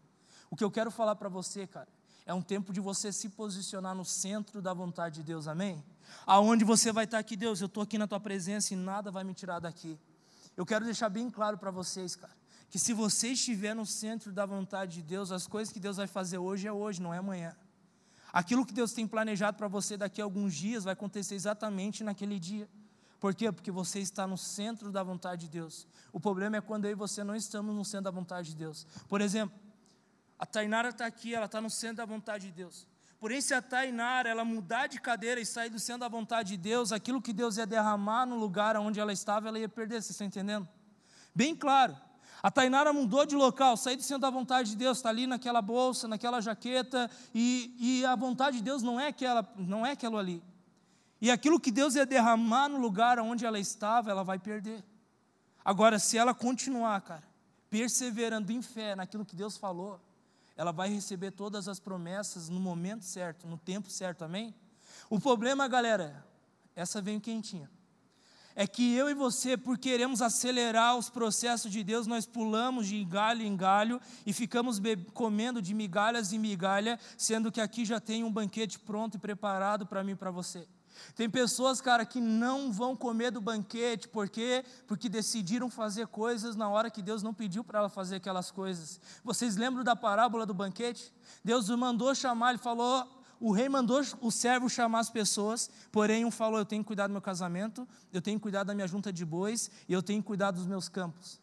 O 0.50 0.56
que 0.56 0.63
eu 0.63 0.72
quero 0.72 0.89
falar 0.89 1.16
para 1.16 1.28
você, 1.28 1.68
cara, 1.68 1.89
é 2.26 2.34
um 2.34 2.42
tempo 2.42 2.72
de 2.72 2.80
você 2.80 3.12
se 3.12 3.28
posicionar 3.28 3.94
no 3.94 4.06
centro 4.06 4.62
da 4.62 4.74
vontade 4.74 5.16
de 5.16 5.24
Deus, 5.24 5.48
amém? 5.48 5.84
Aonde 6.26 6.63
você 6.63 6.94
vai 6.94 7.04
estar 7.04 7.18
aqui, 7.18 7.36
Deus, 7.36 7.60
eu 7.60 7.66
estou 7.66 7.84
aqui 7.84 7.98
na 7.98 8.08
tua 8.08 8.20
presença 8.20 8.74
e 8.74 8.78
nada 8.78 9.12
vai 9.12 9.26
me 9.26 9.34
tirar 9.34 9.60
daqui. 9.60 10.00
Eu 10.56 10.66
quero 10.66 10.86
deixar 10.86 11.10
bem 11.10 11.30
claro 11.30 11.58
para 11.58 11.72
vocês, 11.72 12.16
cara, 12.16 12.34
que 12.70 12.80
se 12.80 12.94
você 12.94 13.30
estiver 13.30 13.74
no 13.74 13.86
centro 13.86 14.32
da 14.32 14.46
vontade 14.46 14.96
de 14.96 15.02
Deus, 15.02 15.32
as 15.32 15.48
coisas 15.48 15.74
que 15.74 15.80
Deus 15.80 15.98
vai 15.98 16.08
fazer 16.08 16.38
hoje 16.38 16.68
é 16.68 16.72
hoje, 16.72 17.02
não 17.02 17.13
é 17.13 17.18
amanhã. 17.18 17.56
Aquilo 18.32 18.66
que 18.66 18.74
Deus 18.74 18.94
tem 18.94 19.08
planejado 19.08 19.58
para 19.58 19.68
você 19.68 19.96
daqui 19.96 20.20
a 20.20 20.24
alguns 20.24 20.56
dias 20.56 20.84
vai 20.84 20.94
acontecer 20.94 21.36
exatamente 21.36 22.04
naquele 22.04 22.39
dia. 22.39 22.68
Por 23.20 23.34
quê? 23.34 23.52
Porque 23.52 23.72
você 23.72 24.00
está 24.00 24.28
no 24.28 24.38
centro 24.38 24.92
da 24.92 25.04
vontade 25.04 25.42
de 25.42 25.50
Deus. 25.50 25.88
O 26.12 26.20
problema 26.20 26.58
é 26.58 26.62
quando 26.62 26.86
eu 26.86 26.92
e 26.92 26.96
você 26.96 27.24
não 27.24 27.36
estamos 27.36 27.76
no 27.76 27.86
centro 27.86 28.06
da 28.06 28.12
vontade 28.12 28.50
de 28.50 28.56
Deus. 28.56 28.86
Por 29.08 29.22
exemplo, 29.22 29.58
a 30.38 30.46
Tainara 30.46 30.89
está 30.89 31.06
aqui, 31.06 31.34
ela 31.34 31.46
está 31.46 31.62
no 31.62 31.70
centro 31.70 31.98
da 31.98 32.06
vontade 32.06 32.48
de 32.48 32.52
Deus. 32.52 32.88
Porém, 33.24 33.40
se 33.40 33.54
a 33.54 33.62
Tainara 33.62 34.28
ela 34.28 34.44
mudar 34.44 34.88
de 34.88 35.00
cadeira 35.00 35.40
e 35.40 35.46
sair 35.46 35.70
do 35.70 35.80
centro 35.80 36.02
da 36.02 36.10
vontade 36.10 36.50
de 36.50 36.58
Deus, 36.58 36.92
aquilo 36.92 37.22
que 37.22 37.32
Deus 37.32 37.56
ia 37.56 37.66
derramar 37.66 38.26
no 38.26 38.36
lugar 38.36 38.76
onde 38.76 39.00
ela 39.00 39.14
estava, 39.14 39.48
ela 39.48 39.58
ia 39.58 39.70
perder. 39.70 40.02
Vocês 40.02 40.10
estão 40.10 40.28
entendendo? 40.28 40.68
Bem 41.34 41.56
claro. 41.56 41.96
A 42.44 42.52
Tainara 42.52 42.92
mudou 42.92 43.26
de 43.26 43.34
local, 43.34 43.78
saiu 43.78 43.96
do 43.96 44.04
centro 44.04 44.24
da 44.24 44.30
vontade 44.30 44.72
de 44.72 44.76
Deus, 44.76 44.98
está 44.98 45.08
ali 45.08 45.26
naquela 45.26 45.62
bolsa, 45.62 46.06
naquela 46.06 46.42
jaqueta, 46.42 47.10
e, 47.34 47.74
e 47.80 48.06
a 48.06 48.14
vontade 48.14 48.58
de 48.58 48.64
Deus 48.64 48.84
não 48.84 49.00
é 49.00 49.08
aquela, 49.08 49.50
não 49.56 49.86
é 49.86 49.92
aquilo 49.92 50.18
ali. 50.18 50.44
E 51.22 51.32
aquilo 51.32 51.62
que 51.62 51.72
Deus 51.72 51.96
ia 51.96 52.06
derramar 52.06 52.68
no 52.68 52.78
lugar 52.78 53.20
onde 53.20 53.46
ela 53.46 53.58
estava, 53.58 54.12
ela 54.12 54.26
vai 54.26 54.38
perder. 54.38 54.84
Agora, 55.64 55.98
se 55.98 56.18
ela 56.18 56.34
continuar, 56.34 57.00
cara, 57.00 57.24
perseverando 57.70 58.52
em 58.52 58.62
fé 58.62 58.98
naquilo 58.98 59.24
que 59.24 59.34
Deus 59.34 59.56
falou, 59.56 59.98
ela 60.56 60.72
vai 60.72 60.89
receber 60.89 61.32
todas 61.32 61.68
as 61.68 61.80
promessas 61.80 62.50
no 62.50 62.60
momento 62.60 63.06
certo, 63.06 63.48
no 63.48 63.58
tempo 63.58 63.89
certo, 63.89 64.24
amém? 64.24 64.54
O 65.10 65.20
problema, 65.20 65.68
galera, 65.68 66.26
essa 66.76 67.02
vem 67.02 67.20
quentinha. 67.20 67.70
É 68.56 68.68
que 68.68 68.94
eu 68.94 69.10
e 69.10 69.16
você, 69.16 69.58
por 69.58 69.80
queremos 69.80 70.22
acelerar 70.22 70.96
os 70.96 71.10
processos 71.10 71.72
de 71.72 71.84
Deus, 71.84 72.06
nós 72.06 72.28
pulamos 72.28 72.86
de 72.86 73.04
galho 73.04 73.42
em 73.42 73.58
galho 73.58 74.00
e 74.28 74.32
ficamos 74.32 74.80
comendo 75.12 75.60
de 75.60 75.74
migalhas 75.74 76.32
em 76.32 76.38
migalha, 76.38 77.00
sendo 77.18 77.52
que 77.52 77.60
aqui 77.60 77.84
já 77.84 78.00
tem 78.00 78.24
um 78.24 78.32
banquete 78.32 78.78
pronto 78.78 79.18
e 79.18 79.20
preparado 79.20 79.88
para 79.88 80.04
mim 80.04 80.12
e 80.12 80.16
para 80.16 80.30
você. 80.30 80.68
Tem 81.16 81.30
pessoas, 81.30 81.82
cara, 81.82 82.06
que 82.06 82.20
não 82.20 82.72
vão 82.72 82.96
comer 82.96 83.32
do 83.32 83.42
banquete, 83.42 84.08
por 84.08 84.30
quê? 84.30 84.64
Porque 84.88 85.10
decidiram 85.10 85.70
fazer 85.70 86.08
coisas 86.08 86.56
na 86.56 86.70
hora 86.70 86.90
que 86.90 87.02
Deus 87.02 87.24
não 87.24 87.34
pediu 87.34 87.64
para 87.64 87.80
ela 87.80 87.90
fazer 87.90 88.18
aquelas 88.18 88.52
coisas. 88.52 89.00
Vocês 89.24 89.56
lembram 89.56 89.84
da 89.84 89.96
parábola 89.96 90.46
do 90.46 90.54
banquete? 90.54 91.14
Deus 91.44 91.70
o 91.70 91.78
mandou 91.78 92.14
chamar, 92.16 92.50
ele 92.50 92.58
falou, 92.58 93.08
o 93.40 93.52
rei 93.52 93.68
mandou 93.68 94.02
o 94.22 94.32
servo 94.32 94.70
chamar 94.70 95.00
as 95.00 95.10
pessoas, 95.10 95.70
porém 95.92 96.24
um 96.24 96.32
falou: 96.32 96.60
Eu 96.60 96.66
tenho 96.66 96.82
que 96.82 96.88
cuidar 96.88 97.08
do 97.08 97.12
meu 97.12 97.22
casamento, 97.22 97.88
eu 98.14 98.22
tenho 98.22 98.40
que 98.40 98.44
cuidar 98.44 98.64
da 98.64 98.74
minha 98.74 98.88
junta 98.88 99.12
de 99.12 99.26
bois 99.26 99.70
e 99.88 99.92
eu 99.92 100.02
tenho 100.02 100.22
que 100.22 100.28
cuidar 100.28 100.52
dos 100.52 100.66
meus 100.66 100.88
campos. 100.88 101.42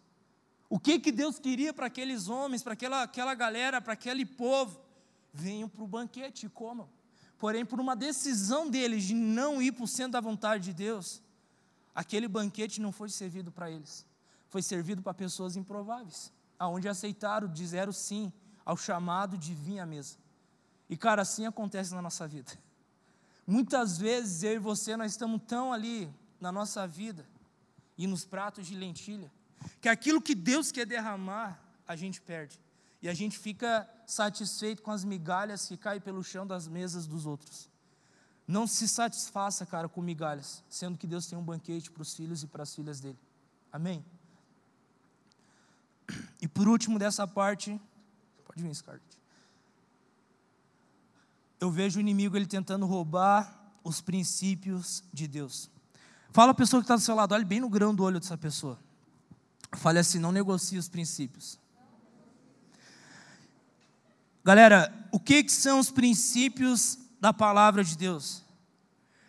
O 0.71 0.79
que, 0.79 0.99
que 0.99 1.13
Deus 1.13 1.39
queria 1.39 1.75
para 1.75 1.87
aqueles 1.87 2.29
homens, 2.29 2.63
para 2.63 2.75
aquela, 2.75 3.03
aquela 3.03 3.35
galera, 3.35 3.81
para 3.81 3.93
aquele 3.93 4.25
povo? 4.25 4.81
Venham 5.33 5.69
para 5.69 5.83
o 5.83 5.87
banquete 5.87 6.47
e 6.47 6.49
comam. 6.49 6.89
Porém, 7.41 7.65
por 7.65 7.81
uma 7.81 7.97
decisão 7.97 8.69
deles 8.69 9.05
de 9.05 9.15
não 9.15 9.63
ir 9.63 9.73
para 9.73 9.85
o 9.85 9.89
centro 9.89 10.13
da 10.13 10.21
vontade 10.21 10.63
de 10.65 10.75
Deus, 10.75 11.23
aquele 11.95 12.29
banquete 12.29 12.83
não 12.83 12.93
foi 12.93 13.09
servido 13.09 13.51
para 13.51 13.71
eles. 13.71 14.07
Foi 14.51 14.61
servido 14.61 15.01
para 15.01 15.15
pessoas 15.15 15.57
improváveis, 15.57 16.31
aonde 16.59 16.87
aceitaram, 16.87 17.49
disseram 17.49 17.93
sim 17.93 18.31
ao 18.63 18.77
chamado 18.77 19.39
de 19.39 19.55
vir 19.55 19.79
à 19.79 19.87
mesa. 19.87 20.19
E 20.87 20.99
cara, 20.99 21.23
assim 21.23 21.47
acontece 21.47 21.95
na 21.95 22.03
nossa 22.03 22.29
vida. 22.29 22.53
Muitas 23.47 23.97
vezes 23.97 24.43
eu 24.43 24.53
e 24.53 24.59
você 24.59 24.95
nós 24.95 25.13
estamos 25.13 25.41
tão 25.47 25.73
ali 25.73 26.13
na 26.39 26.53
nossa 26.53 26.87
vida 26.87 27.27
e 27.97 28.07
nos 28.07 28.23
pratos 28.23 28.67
de 28.67 28.75
lentilha, 28.75 29.33
que 29.81 29.89
aquilo 29.89 30.21
que 30.21 30.35
Deus 30.35 30.71
quer 30.71 30.85
derramar, 30.85 31.59
a 31.89 31.97
gente 31.97 32.21
perde. 32.21 32.61
E 33.01 33.09
a 33.09 33.15
gente 33.15 33.39
fica 33.39 33.89
satisfeito 34.11 34.83
com 34.83 34.91
as 34.91 35.05
migalhas 35.05 35.67
que 35.67 35.77
caem 35.77 36.01
pelo 36.01 36.23
chão 36.23 36.47
das 36.47 36.67
mesas 36.67 37.07
dos 37.07 37.27
outros. 37.27 37.69
Não 38.47 38.67
se 38.67 38.89
satisfaça, 38.89 39.65
cara, 39.65 39.89
com 39.89 40.03
migalhas, 40.03 40.65
sendo 40.69 40.99
que 40.99 41.07
Deus 41.07 41.27
tem 41.27 41.39
um 41.39 41.43
banquete 41.43 41.91
para 41.91 42.03
os 42.03 42.15
filhos 42.15 42.43
e 42.43 42.47
para 42.47 42.65
as 42.65 42.75
filhas 42.75 42.99
dele. 42.99 43.19
Amém? 43.73 44.05
E 46.43 46.49
por 46.49 46.67
último 46.67 46.99
dessa 46.99 47.27
parte, 47.27 47.81
pode 48.45 48.63
vir, 48.63 48.75
Scarlett. 48.75 49.05
Eu 51.61 51.71
vejo 51.71 51.99
o 51.99 52.01
inimigo 52.01 52.37
ele 52.37 52.47
tentando 52.47 52.87
roubar 52.87 53.73
os 53.85 54.01
princípios 54.01 55.05
de 55.13 55.29
Deus. 55.29 55.71
Fala 56.33 56.51
a 56.51 56.55
pessoa 56.55 56.81
que 56.81 56.85
está 56.85 56.97
do 56.97 57.03
seu 57.03 57.15
lado, 57.15 57.35
olhe 57.35 57.45
bem 57.45 57.61
no 57.61 57.69
grão 57.69 57.95
do 57.95 58.03
olho 58.03 58.19
dessa 58.19 58.37
pessoa. 58.37 58.79
Fale 59.73 59.99
assim: 59.99 60.19
não 60.19 60.33
negocie 60.33 60.79
os 60.79 60.89
princípios. 60.89 61.59
Galera, 64.43 64.91
o 65.13 65.21
que, 65.21 65.43
que 65.43 65.53
são 65.53 65.79
os 65.79 65.91
princípios 65.91 66.99
da 67.21 67.33
palavra 67.33 67.85
de 67.85 67.97
Deus? 67.97 68.43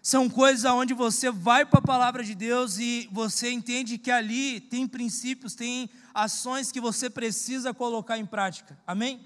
São 0.01 0.29
coisas 0.29 0.65
onde 0.71 0.93
você 0.93 1.29
vai 1.29 1.65
para 1.65 1.79
a 1.79 1.83
palavra 1.83 2.23
de 2.23 2.33
Deus 2.33 2.77
e 2.79 3.09
você 3.11 3.51
entende 3.51 3.97
que 3.97 4.09
ali 4.09 4.61
tem 4.61 4.87
princípios, 4.87 5.53
tem 5.53 5.89
ações 6.13 6.71
que 6.71 6.79
você 6.79 7.09
precisa 7.09 7.73
colocar 7.73 8.17
em 8.17 8.25
prática. 8.25 8.79
Amém? 8.87 9.19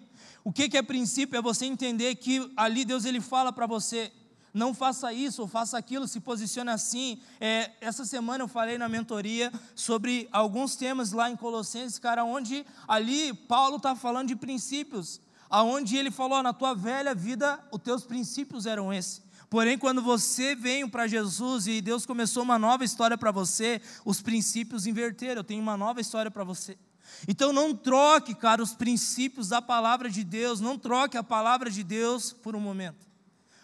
O 0.43 0.51
que, 0.51 0.67
que 0.67 0.77
é 0.77 0.81
princípio? 0.81 1.37
É 1.37 1.41
você 1.41 1.65
entender 1.65 2.15
que 2.15 2.51
ali 2.57 2.83
Deus 2.83 3.05
ele 3.05 3.21
fala 3.21 3.53
para 3.53 3.67
você, 3.67 4.11
não 4.53 4.73
faça 4.73 5.13
isso 5.13 5.43
ou 5.43 5.47
faça 5.47 5.77
aquilo, 5.77 6.07
se 6.07 6.19
posicione 6.19 6.71
assim. 6.71 7.21
É, 7.39 7.71
essa 7.79 8.03
semana 8.03 8.43
eu 8.43 8.47
falei 8.47 8.77
na 8.77 8.89
mentoria 8.89 9.53
sobre 9.75 10.27
alguns 10.31 10.75
temas 10.75 11.11
lá 11.11 11.29
em 11.29 11.35
Colossenses, 11.35 11.99
cara, 11.99 12.23
onde 12.23 12.65
ali 12.87 13.33
Paulo 13.33 13.77
está 13.77 13.95
falando 13.95 14.29
de 14.29 14.35
princípios, 14.35 15.21
aonde 15.55 15.95
ele 15.95 16.11
falou, 16.11 16.43
na 16.43 16.51
tua 16.51 16.73
velha 16.73 17.15
vida, 17.15 17.57
os 17.71 17.81
teus 17.81 18.03
princípios 18.03 18.65
eram 18.65 18.91
esses. 18.91 19.21
Porém, 19.49 19.77
quando 19.77 20.01
você 20.01 20.53
veio 20.53 20.89
para 20.89 21.07
Jesus 21.07 21.65
e 21.65 21.79
Deus 21.79 22.05
começou 22.05 22.43
uma 22.43 22.59
nova 22.59 22.83
história 22.83 23.17
para 23.17 23.31
você, 23.31 23.81
os 24.03 24.21
princípios 24.21 24.85
inverteram. 24.85 25.39
Eu 25.39 25.45
tenho 25.45 25.61
uma 25.61 25.77
nova 25.77 26.01
história 26.01 26.29
para 26.29 26.43
você. 26.43 26.77
Então 27.25 27.53
não 27.53 27.73
troque, 27.73 28.35
cara, 28.35 28.61
os 28.61 28.73
princípios 28.73 29.47
da 29.47 29.61
palavra 29.61 30.09
de 30.09 30.25
Deus, 30.25 30.59
não 30.59 30.77
troque 30.77 31.15
a 31.15 31.23
palavra 31.23 31.71
de 31.71 31.85
Deus 31.85 32.33
por 32.33 32.53
um 32.53 32.59
momento. 32.59 33.07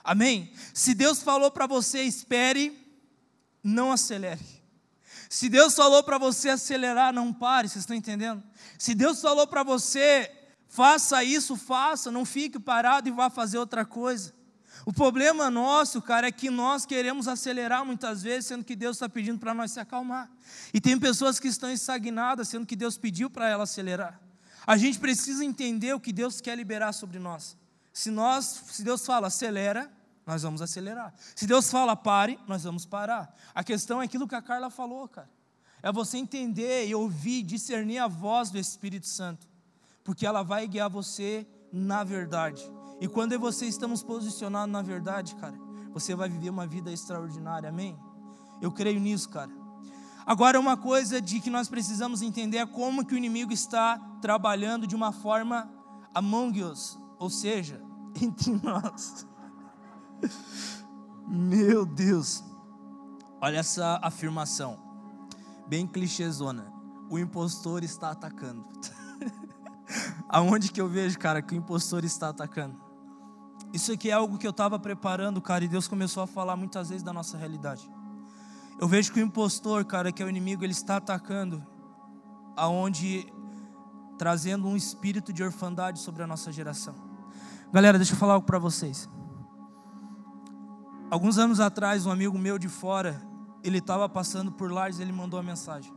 Amém? 0.01 0.53
Se 0.73 0.93
Deus 0.93 1.21
falou 1.21 1.51
para 1.51 1.67
você 1.67 2.03
espere, 2.03 2.73
não 3.61 3.91
acelere. 3.91 4.39
Se 5.29 5.49
Deus 5.49 5.75
falou 5.75 6.01
para 6.03 6.17
você 6.17 6.47
acelerar, 6.51 7.11
não 7.11 7.33
pare, 7.33 7.67
vocês 7.67 7.83
estão 7.83 7.97
entendendo? 7.97 8.41
Se 8.79 8.95
Deus 8.95 9.19
falou 9.19 9.45
para 9.45 9.61
você 9.61 10.31
faça 10.71 11.21
isso, 11.23 11.55
faça, 11.55 12.09
não 12.09 12.25
fique 12.25 12.57
parado 12.57 13.07
e 13.07 13.11
vá 13.11 13.29
fazer 13.29 13.59
outra 13.59 13.85
coisa. 13.85 14.33
O 14.85 14.91
problema 14.91 15.51
nosso, 15.51 16.01
cara, 16.01 16.27
é 16.27 16.31
que 16.31 16.49
nós 16.49 16.85
queremos 16.85 17.27
acelerar 17.27 17.85
muitas 17.85 18.23
vezes, 18.23 18.47
sendo 18.47 18.63
que 18.63 18.75
Deus 18.75 18.95
está 18.95 19.07
pedindo 19.07 19.37
para 19.37 19.53
nós 19.53 19.71
se 19.71 19.79
acalmar. 19.79 20.31
E 20.73 20.81
tem 20.81 20.97
pessoas 20.97 21.39
que 21.39 21.47
estão 21.47 21.69
estagnadas, 21.69 22.47
sendo 22.47 22.65
que 22.65 22.75
Deus 22.75 22.97
pediu 22.97 23.29
para 23.29 23.47
ela 23.47 23.65
acelerar. 23.65 24.19
A 24.65 24.77
gente 24.77 24.97
precisa 24.97 25.43
entender 25.45 25.93
o 25.93 25.99
que 25.99 26.13
Deus 26.13 26.39
quer 26.39 26.55
liberar 26.55 26.93
sobre 26.93 27.19
nós. 27.19 27.57
Se 27.93 28.09
nós, 28.09 28.63
se 28.71 28.83
Deus 28.83 29.05
fala 29.05 29.27
acelera, 29.27 29.91
nós 30.25 30.41
vamos 30.41 30.61
acelerar. 30.61 31.13
Se 31.35 31.45
Deus 31.45 31.69
fala 31.69 31.95
pare, 31.95 32.39
nós 32.47 32.63
vamos 32.63 32.85
parar. 32.85 33.35
A 33.53 33.63
questão 33.63 34.01
é 34.01 34.05
aquilo 34.05 34.27
que 34.27 34.35
a 34.35 34.41
Carla 34.41 34.69
falou, 34.69 35.07
cara. 35.07 35.29
É 35.83 35.91
você 35.91 36.17
entender 36.17 36.87
e 36.87 36.95
ouvir, 36.95 37.43
discernir 37.43 37.97
a 37.97 38.07
voz 38.07 38.49
do 38.49 38.57
Espírito 38.57 39.07
Santo, 39.07 39.47
porque 40.03 40.25
ela 40.25 40.43
vai 40.43 40.67
guiar 40.67 40.89
você 40.89 41.47
na 41.71 42.03
verdade. 42.03 42.61
E 42.99 43.07
quando 43.07 43.37
você 43.39 43.65
estamos 43.65 44.03
posicionados 44.03 44.71
na 44.71 44.81
verdade, 44.81 45.35
cara, 45.35 45.57
você 45.93 46.15
vai 46.15 46.29
viver 46.29 46.49
uma 46.49 46.67
vida 46.67 46.91
extraordinária, 46.91 47.69
amém? 47.69 47.97
Eu 48.61 48.71
creio 48.71 48.99
nisso, 48.99 49.29
cara. 49.29 49.51
Agora, 50.25 50.59
uma 50.59 50.77
coisa 50.77 51.19
de 51.19 51.39
que 51.39 51.49
nós 51.49 51.67
precisamos 51.67 52.21
entender 52.21 52.57
é 52.57 52.65
como 52.65 53.05
que 53.05 53.13
o 53.13 53.17
inimigo 53.17 53.51
está 53.51 53.97
trabalhando 54.21 54.85
de 54.85 54.95
uma 54.95 55.11
forma 55.11 55.69
among 56.13 56.63
us, 56.63 56.97
ou 57.17 57.29
seja, 57.29 57.81
entre 58.21 58.51
nós. 58.61 59.25
Meu 61.27 61.85
Deus, 61.85 62.43
olha 63.41 63.57
essa 63.57 63.99
afirmação, 64.03 64.77
bem 65.67 65.87
clichêzona. 65.87 66.71
O 67.09 67.17
impostor 67.17 67.83
está 67.83 68.11
atacando. 68.11 68.65
Aonde 70.29 70.71
que 70.71 70.79
eu 70.79 70.87
vejo, 70.87 71.17
cara, 71.19 71.41
que 71.41 71.53
o 71.53 71.57
impostor 71.57 72.03
está 72.03 72.29
atacando? 72.29 72.75
Isso 73.73 73.91
aqui 73.91 74.09
é 74.09 74.13
algo 74.13 74.37
que 74.37 74.45
eu 74.45 74.51
estava 74.51 74.77
preparando, 74.77 75.41
cara, 75.41 75.63
e 75.63 75.67
Deus 75.67 75.87
começou 75.87 76.23
a 76.23 76.27
falar 76.27 76.55
muitas 76.55 76.89
vezes 76.89 77.03
da 77.03 77.13
nossa 77.13 77.37
realidade. 77.37 77.89
Eu 78.79 78.87
vejo 78.87 79.13
que 79.13 79.19
o 79.19 79.23
impostor, 79.23 79.85
cara, 79.85 80.11
que 80.11 80.21
é 80.21 80.25
o 80.25 80.29
inimigo, 80.29 80.63
ele 80.63 80.73
está 80.73 80.97
atacando, 80.97 81.65
aonde 82.55 83.31
trazendo 84.17 84.67
um 84.67 84.75
espírito 84.75 85.31
de 85.31 85.43
orfandade 85.43 85.99
sobre 85.99 86.23
a 86.23 86.27
nossa 86.27 86.51
geração. 86.51 86.93
Galera, 87.71 87.97
deixa 87.97 88.13
eu 88.13 88.17
falar 88.17 88.33
algo 88.33 88.45
para 88.45 88.59
vocês. 88.59 89.09
Alguns 91.09 91.37
anos 91.37 91.59
atrás, 91.59 92.05
um 92.05 92.11
amigo 92.11 92.37
meu 92.37 92.57
de 92.57 92.67
fora, 92.67 93.21
ele 93.63 93.77
estava 93.77 94.07
passando 94.09 94.51
por 94.51 94.71
Lages, 94.71 94.99
ele 94.99 95.11
mandou 95.11 95.39
uma 95.39 95.45
mensagem. 95.45 95.93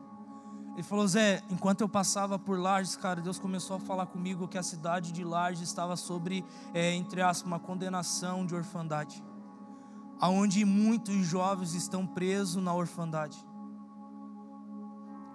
Ele 0.74 0.82
falou, 0.82 1.06
Zé, 1.06 1.40
enquanto 1.48 1.82
eu 1.82 1.88
passava 1.88 2.36
por 2.36 2.58
Lages, 2.58 2.96
cara, 2.96 3.20
Deus 3.20 3.38
começou 3.38 3.76
a 3.76 3.80
falar 3.80 4.06
comigo 4.06 4.48
que 4.48 4.58
a 4.58 4.62
cidade 4.62 5.12
de 5.12 5.22
Lages 5.22 5.62
estava 5.62 5.96
sobre, 5.96 6.44
é, 6.72 6.92
entre 6.94 7.22
aspas, 7.22 7.46
uma 7.46 7.60
condenação 7.60 8.44
de 8.44 8.56
orfandade. 8.56 9.22
Aonde 10.20 10.64
muitos 10.64 11.14
jovens 11.26 11.74
estão 11.74 12.04
presos 12.04 12.60
na 12.60 12.74
orfandade. 12.74 13.38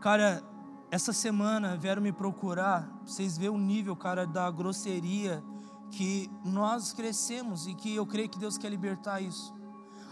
Cara, 0.01 0.43
essa 0.91 1.13
semana 1.13 1.77
vieram 1.77 2.01
me 2.01 2.11
procurar, 2.11 2.89
vocês 3.05 3.37
vêem 3.37 3.49
o 3.49 3.57
nível, 3.57 3.95
cara, 3.95 4.27
da 4.27 4.51
grosseria 4.51 5.41
que 5.89 6.29
nós 6.43 6.91
crescemos 6.91 7.65
e 7.65 7.73
que 7.73 7.95
eu 7.95 8.05
creio 8.05 8.27
que 8.27 8.39
Deus 8.39 8.57
quer 8.57 8.69
libertar 8.69 9.21
isso. 9.21 9.53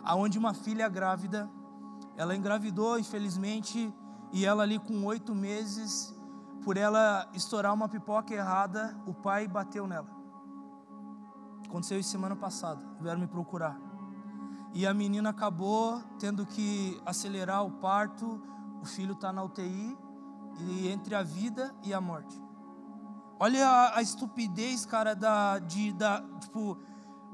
Aonde 0.03 0.37
uma 0.37 0.53
filha 0.53 0.87
grávida, 0.87 1.49
ela 2.15 2.33
engravidou, 2.33 2.97
infelizmente, 2.97 3.93
e 4.31 4.45
ela 4.45 4.63
ali 4.63 4.79
com 4.79 5.05
oito 5.05 5.33
meses, 5.33 6.13
por 6.63 6.77
ela 6.77 7.29
estourar 7.33 7.73
uma 7.73 7.87
pipoca 7.87 8.33
errada, 8.33 8.95
o 9.05 9.13
pai 9.13 9.47
bateu 9.47 9.87
nela. 9.87 10.09
Aconteceu 11.65 11.99
isso 11.99 12.09
semana 12.09 12.35
passada, 12.35 12.83
vieram 12.99 13.19
me 13.19 13.27
procurar. 13.27 13.79
E 14.73 14.85
a 14.85 14.93
menina 14.93 15.29
acabou 15.29 16.01
tendo 16.19 16.45
que 16.45 17.01
acelerar 17.05 17.65
o 17.65 17.71
parto, 17.71 18.41
o 18.81 18.85
filho 18.85 19.13
está 19.13 19.31
na 19.31 19.43
UTI, 19.43 19.97
e 20.59 20.87
entre 20.89 21.15
a 21.15 21.23
vida 21.23 21.73
e 21.83 21.93
a 21.93 22.01
morte. 22.01 22.41
Olha 23.39 23.67
a, 23.67 23.97
a 23.97 24.01
estupidez, 24.01 24.85
cara, 24.85 25.15
da, 25.15 25.59
de, 25.59 25.93
da, 25.93 26.21
tipo, 26.39 26.77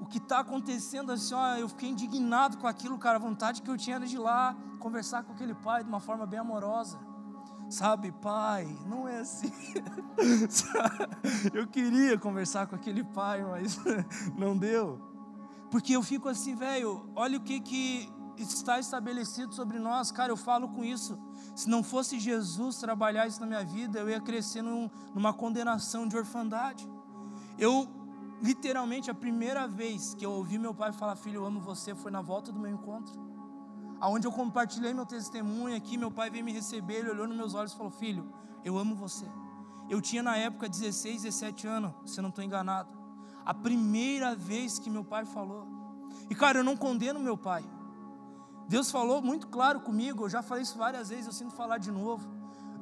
o 0.04 0.06
que 0.06 0.18
está 0.18 0.39
acontecendo 0.39 1.13
assim, 1.13 1.34
ó, 1.34 1.56
eu 1.56 1.70
fiquei 1.70 1.89
indignado 1.89 2.58
com 2.58 2.68
aquilo, 2.68 2.98
cara, 2.98 3.16
a 3.16 3.22
vontade 3.22 3.62
que 3.62 3.72
eu 3.72 3.78
tinha 3.78 3.98
de 4.02 4.16
ir 4.16 4.20
lá 4.20 4.54
conversar 4.78 5.24
com 5.24 5.32
aquele 5.32 5.56
pai 5.56 5.82
de 5.82 5.88
uma 5.88 6.02
forma 6.02 6.26
bem 6.26 6.39
amorosa. 6.39 7.00
Sabe, 7.70 8.12
pai, 8.12 8.68
não 8.86 9.08
é 9.08 9.20
assim. 9.20 9.50
eu 11.54 11.66
queria 11.68 12.18
conversar 12.20 12.68
com 12.68 12.76
aquele 12.76 13.02
pai, 13.02 13.44
mas 13.44 13.80
não 14.38 14.58
deu. 14.58 15.00
Porque 15.72 15.96
eu 15.96 16.04
fico 16.04 16.28
assim, 16.28 16.54
velho, 16.54 17.10
olha 17.16 17.38
o 17.38 17.42
que, 17.42 17.62
que 17.62 18.12
está 18.38 18.78
estabelecido 18.80 19.56
sobre 19.56 19.80
nós, 19.80 20.12
cara, 20.12 20.34
eu 20.34 20.38
falo 20.38 20.68
com 20.68 20.84
isso. 20.84 21.18
Se 21.56 21.70
não 21.70 21.82
fosse 21.82 22.20
Jesus 22.20 22.76
trabalhar 22.76 23.26
isso 23.26 23.39
na 23.39 23.48
minha 23.48 23.63
vida, 23.63 24.00
eu 24.00 24.10
ia 24.10 24.20
crescer 24.20 24.62
num, 24.62 24.89
numa 25.16 25.34
condenação 25.34 26.06
de 26.06 26.18
orfandade. 26.18 26.86
Eu, 27.58 27.88
literalmente, 28.41 29.10
a 29.10 29.13
primeira 29.13 29.67
vez 29.67 30.13
que 30.13 30.26
eu 30.26 30.32
ouvi 30.32 30.58
meu 30.58 30.74
pai 30.74 30.91
falar, 30.91 31.15
filho, 31.15 31.41
eu 31.41 31.46
amo 31.46 31.60
você, 31.60 31.93
foi 31.96 32.12
na 32.12 32.22
volta 32.22 32.52
do 32.52 32.60
meu 32.60 32.72
encontro 32.72 33.34
aonde 34.04 34.28
eu 34.28 34.34
compartilhei 34.34 34.93
meu 34.93 35.06
testemunho 35.06 35.78
aqui, 35.78 35.98
meu 35.98 36.12
pai 36.12 36.30
veio 36.30 36.43
me 36.43 36.52
receber, 36.52 36.96
ele 36.96 37.12
olhou 37.12 37.26
nos 37.26 37.38
meus 37.38 37.54
olhos 37.54 37.72
e 37.72 37.78
falou: 37.78 37.89
Filho, 37.89 38.34
eu 38.62 38.78
amo 38.78 38.93
você. 38.96 39.26
Eu 39.89 40.02
tinha 40.02 40.22
na 40.22 40.36
época 40.36 40.67
16, 40.67 41.22
17 41.22 41.67
anos, 41.67 41.93
se 42.06 42.22
não 42.22 42.28
estou 42.28 42.43
enganado. 42.43 42.89
A 43.46 43.54
primeira 43.54 44.36
vez 44.36 44.78
que 44.78 44.89
meu 44.89 45.06
pai 45.06 45.24
falou. 45.24 45.65
E 46.30 46.36
cara, 46.36 46.60
eu 46.60 46.65
não 46.65 46.76
condeno 46.76 47.17
meu 47.17 47.38
pai. 47.38 47.63
Deus 48.67 48.91
falou 48.91 49.22
muito 49.22 49.48
claro 49.48 49.80
comigo, 49.80 50.26
eu 50.26 50.30
já 50.30 50.41
falei 50.41 50.63
isso 50.63 50.78
várias 50.78 51.08
vezes, 51.08 51.28
eu 51.28 51.34
sinto 51.34 51.54
falar 51.54 51.78
de 51.78 51.89
novo. 51.89 52.30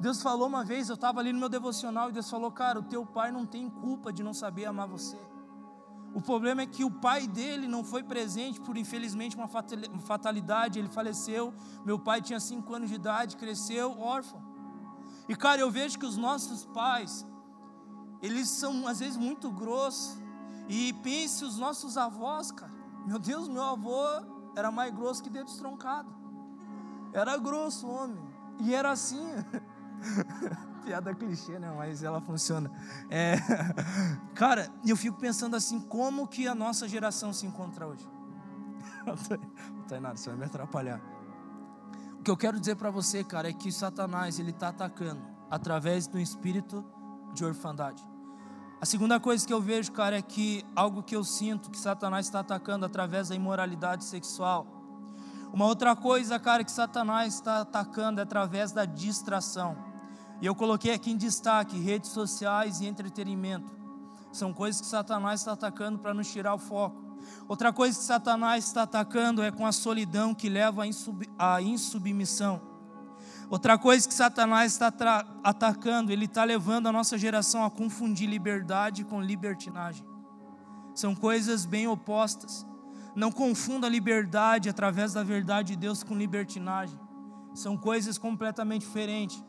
Deus 0.00 0.20
falou 0.20 0.48
uma 0.48 0.64
vez, 0.64 0.88
eu 0.88 0.96
estava 0.96 1.20
ali 1.20 1.32
no 1.32 1.38
meu 1.38 1.48
devocional 1.48 2.08
e 2.08 2.12
Deus 2.12 2.28
falou: 2.28 2.50
Cara, 2.50 2.80
o 2.80 2.82
teu 2.82 3.06
pai 3.06 3.30
não 3.30 3.46
tem 3.46 3.70
culpa 3.70 4.12
de 4.12 4.24
não 4.24 4.34
saber 4.34 4.64
amar 4.64 4.88
você. 4.88 5.18
O 6.14 6.20
problema 6.20 6.62
é 6.62 6.66
que 6.66 6.84
o 6.84 6.90
pai 6.90 7.26
dele 7.26 7.66
não 7.66 7.82
foi 7.82 8.02
presente 8.02 8.60
por, 8.60 8.76
infelizmente, 8.76 9.36
uma 9.36 9.48
fatalidade. 10.00 10.78
Ele 10.78 10.88
faleceu. 10.88 11.54
Meu 11.84 11.98
pai 11.98 12.20
tinha 12.20 12.38
cinco 12.38 12.74
anos 12.74 12.90
de 12.90 12.96
idade, 12.96 13.36
cresceu 13.36 13.98
órfão. 13.98 14.42
E, 15.28 15.34
cara, 15.34 15.60
eu 15.60 15.70
vejo 15.70 15.98
que 15.98 16.04
os 16.04 16.16
nossos 16.16 16.66
pais, 16.66 17.26
eles 18.20 18.48
são, 18.48 18.86
às 18.86 18.98
vezes, 19.00 19.16
muito 19.16 19.50
grossos. 19.50 20.20
E 20.68 20.92
pense 20.94 21.44
os 21.44 21.58
nossos 21.58 21.96
avós, 21.96 22.50
cara. 22.50 22.72
Meu 23.06 23.18
Deus, 23.18 23.48
meu 23.48 23.62
avô 23.62 24.04
era 24.54 24.70
mais 24.70 24.94
grosso 24.94 25.22
que 25.22 25.30
dedo 25.30 25.48
estroncado. 25.48 26.14
Era 27.12 27.36
grosso 27.36 27.88
homem. 27.88 28.22
E 28.60 28.74
era 28.74 28.90
assim. 28.90 29.26
Piada 30.84 31.14
clichê, 31.14 31.58
né? 31.58 31.72
Mas 31.76 32.02
ela 32.02 32.20
funciona. 32.20 32.70
É... 33.08 33.36
Cara, 34.34 34.68
eu 34.84 34.96
fico 34.96 35.18
pensando 35.18 35.54
assim, 35.56 35.80
como 35.80 36.26
que 36.26 36.46
a 36.48 36.54
nossa 36.54 36.88
geração 36.88 37.32
se 37.32 37.46
encontra 37.46 37.86
hoje? 37.86 38.08
Tem 39.88 40.00
nada, 40.00 40.16
você 40.16 40.30
vai 40.30 40.38
me 40.38 40.44
atrapalhar. 40.44 41.00
O 42.18 42.22
que 42.22 42.30
eu 42.30 42.36
quero 42.36 42.58
dizer 42.58 42.76
para 42.76 42.90
você, 42.90 43.24
cara, 43.24 43.48
é 43.48 43.52
que 43.52 43.72
Satanás 43.72 44.38
ele 44.38 44.50
está 44.50 44.68
atacando 44.68 45.22
através 45.50 46.06
do 46.06 46.18
espírito 46.20 46.84
de 47.34 47.44
orfandade. 47.44 48.02
A 48.80 48.86
segunda 48.86 49.20
coisa 49.20 49.46
que 49.46 49.52
eu 49.52 49.60
vejo, 49.60 49.92
cara, 49.92 50.18
é 50.18 50.22
que 50.22 50.64
algo 50.74 51.02
que 51.02 51.14
eu 51.14 51.22
sinto 51.24 51.70
que 51.70 51.78
Satanás 51.78 52.26
está 52.26 52.40
atacando 52.40 52.84
através 52.86 53.28
da 53.28 53.34
imoralidade 53.34 54.04
sexual. 54.04 54.66
Uma 55.52 55.66
outra 55.66 55.94
coisa, 55.94 56.38
cara, 56.38 56.64
que 56.64 56.72
Satanás 56.72 57.34
está 57.34 57.60
atacando 57.60 58.20
é 58.20 58.22
através 58.22 58.72
da 58.72 58.84
distração. 58.84 59.76
E 60.42 60.46
eu 60.46 60.56
coloquei 60.56 60.92
aqui 60.92 61.12
em 61.12 61.16
destaque 61.16 61.78
redes 61.78 62.10
sociais 62.10 62.80
e 62.80 62.86
entretenimento. 62.86 63.70
São 64.32 64.52
coisas 64.52 64.80
que 64.80 64.88
Satanás 64.88 65.38
está 65.38 65.52
atacando 65.52 66.00
para 66.00 66.12
nos 66.12 66.32
tirar 66.32 66.52
o 66.52 66.58
foco. 66.58 67.00
Outra 67.46 67.72
coisa 67.72 67.96
que 67.96 68.04
Satanás 68.04 68.66
está 68.66 68.82
atacando 68.82 69.40
é 69.40 69.52
com 69.52 69.64
a 69.64 69.70
solidão 69.70 70.34
que 70.34 70.48
leva 70.48 70.82
à 71.38 71.62
insubmissão. 71.62 72.60
Outra 73.48 73.78
coisa 73.78 74.08
que 74.08 74.12
Satanás 74.12 74.72
está 74.72 74.88
atacando, 75.44 76.10
ele 76.10 76.24
está 76.24 76.42
levando 76.42 76.88
a 76.88 76.92
nossa 76.92 77.16
geração 77.16 77.64
a 77.64 77.70
confundir 77.70 78.28
liberdade 78.28 79.04
com 79.04 79.22
libertinagem. 79.22 80.04
São 80.92 81.14
coisas 81.14 81.64
bem 81.64 81.86
opostas. 81.86 82.66
Não 83.14 83.30
confunda 83.30 83.88
liberdade 83.88 84.68
através 84.68 85.12
da 85.12 85.22
verdade 85.22 85.74
de 85.74 85.76
Deus 85.76 86.02
com 86.02 86.16
libertinagem. 86.16 86.98
São 87.54 87.76
coisas 87.76 88.18
completamente 88.18 88.80
diferentes. 88.80 89.40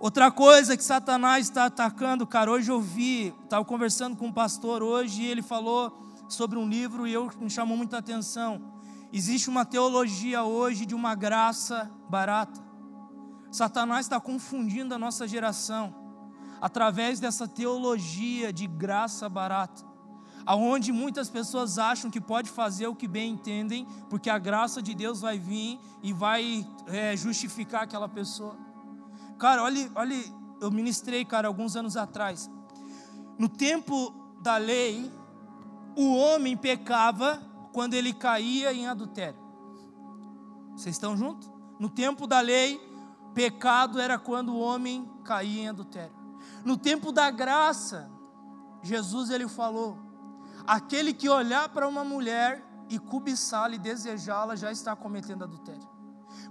Outra 0.00 0.30
coisa 0.30 0.78
que 0.78 0.82
Satanás 0.82 1.44
está 1.44 1.66
atacando, 1.66 2.26
cara, 2.26 2.50
hoje 2.50 2.70
eu 2.70 2.80
vi, 2.80 3.34
estava 3.44 3.62
conversando 3.66 4.16
com 4.16 4.28
um 4.28 4.32
pastor 4.32 4.82
hoje 4.82 5.20
e 5.20 5.26
ele 5.26 5.42
falou 5.42 5.92
sobre 6.26 6.58
um 6.58 6.66
livro 6.66 7.06
e 7.06 7.12
eu 7.12 7.30
me 7.38 7.50
chamou 7.50 7.76
muita 7.76 7.98
atenção. 7.98 8.62
Existe 9.12 9.50
uma 9.50 9.62
teologia 9.62 10.42
hoje 10.42 10.86
de 10.86 10.94
uma 10.94 11.14
graça 11.14 11.90
barata. 12.08 12.58
Satanás 13.50 14.06
está 14.06 14.18
confundindo 14.18 14.94
a 14.94 14.98
nossa 14.98 15.28
geração 15.28 15.94
através 16.62 17.20
dessa 17.20 17.46
teologia 17.46 18.50
de 18.54 18.66
graça 18.66 19.28
barata, 19.28 19.84
aonde 20.46 20.92
muitas 20.92 21.28
pessoas 21.28 21.76
acham 21.76 22.10
que 22.10 22.22
pode 22.22 22.48
fazer 22.48 22.86
o 22.86 22.96
que 22.96 23.06
bem 23.06 23.32
entendem, 23.32 23.86
porque 24.08 24.30
a 24.30 24.38
graça 24.38 24.80
de 24.80 24.94
Deus 24.94 25.20
vai 25.20 25.38
vir 25.38 25.78
e 26.02 26.10
vai 26.10 26.66
é, 26.86 27.14
justificar 27.18 27.82
aquela 27.82 28.08
pessoa. 28.08 28.69
Cara, 29.40 29.62
olha, 29.62 29.90
olha, 29.94 30.14
eu 30.60 30.70
ministrei, 30.70 31.24
cara, 31.24 31.48
alguns 31.48 31.74
anos 31.74 31.96
atrás. 31.96 32.50
No 33.38 33.48
tempo 33.48 34.14
da 34.42 34.58
lei, 34.58 35.10
o 35.96 36.14
homem 36.14 36.54
pecava 36.54 37.42
quando 37.72 37.94
ele 37.94 38.12
caía 38.12 38.70
em 38.70 38.86
adultério. 38.86 39.40
Vocês 40.76 40.94
estão 40.94 41.16
juntos? 41.16 41.50
No 41.78 41.88
tempo 41.88 42.26
da 42.26 42.40
lei, 42.40 42.78
Pecado 43.32 43.98
era 43.98 44.18
quando 44.18 44.52
o 44.52 44.60
homem 44.60 45.10
caía 45.24 45.62
em 45.62 45.68
adultério. 45.68 46.14
No 46.62 46.76
tempo 46.76 47.10
da 47.10 47.30
graça, 47.30 48.10
Jesus 48.82 49.30
ele 49.30 49.48
falou: 49.48 49.98
aquele 50.66 51.14
que 51.14 51.30
olhar 51.30 51.70
para 51.70 51.88
uma 51.88 52.04
mulher 52.04 52.62
e 52.90 52.98
cobiçá-la 52.98 53.74
e 53.74 53.78
desejá-la 53.78 54.54
já 54.54 54.70
está 54.70 54.94
cometendo 54.94 55.44
adultério. 55.44 55.99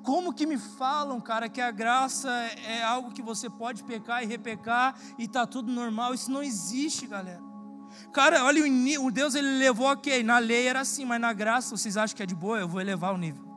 Como 0.04 0.34
que 0.34 0.46
me 0.46 0.58
falam, 0.58 1.20
cara, 1.20 1.50
que 1.50 1.62
a 1.62 1.72
graça 1.72 2.30
é 2.66 2.84
algo 2.84 3.12
que 3.12 3.22
você 3.22 3.50
pode 3.50 3.84
pecar 3.84 4.24
e 4.24 4.26
repecar 4.26 4.96
e 5.18 5.28
tá 5.28 5.46
tudo 5.46 5.72
normal? 5.72 6.14
Isso 6.14 6.32
não 6.32 6.42
existe, 6.42 7.06
galera. 7.06 7.44
Cara, 8.14 8.46
olha 8.46 8.64
o 9.02 9.12
Deus 9.12 9.36
ele 9.36 9.58
levou 9.58 9.88
ok, 9.88 10.24
na 10.24 10.40
lei 10.40 10.68
era 10.68 10.82
assim, 10.82 11.06
mas 11.06 11.20
na 11.20 11.34
graça 11.34 11.76
vocês 11.76 11.98
acham 11.98 12.16
que 12.16 12.24
é 12.24 12.26
de 12.26 12.36
boa? 12.36 12.60
Eu 12.60 12.68
vou 12.68 12.82
elevar 12.82 13.14
o 13.14 13.18
nível. 13.18 13.48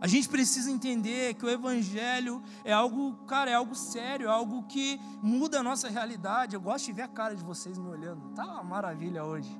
A 0.00 0.08
gente 0.08 0.28
precisa 0.28 0.68
entender 0.68 1.34
que 1.34 1.46
o 1.46 1.48
Evangelho 1.48 2.42
é 2.64 2.72
algo, 2.72 3.14
cara, 3.24 3.50
é 3.50 3.54
algo 3.54 3.76
sério, 3.76 4.26
é 4.26 4.30
algo 4.30 4.64
que 4.64 5.00
muda 5.22 5.60
a 5.60 5.62
nossa 5.62 5.88
realidade. 5.88 6.56
Eu 6.56 6.60
gosto 6.60 6.86
de 6.86 6.92
ver 6.92 7.02
a 7.02 7.08
cara 7.08 7.36
de 7.36 7.44
vocês 7.44 7.78
me 7.78 7.88
olhando. 7.88 8.30
Tá 8.30 8.44
uma 8.44 8.64
maravilha 8.64 9.24
hoje. 9.24 9.56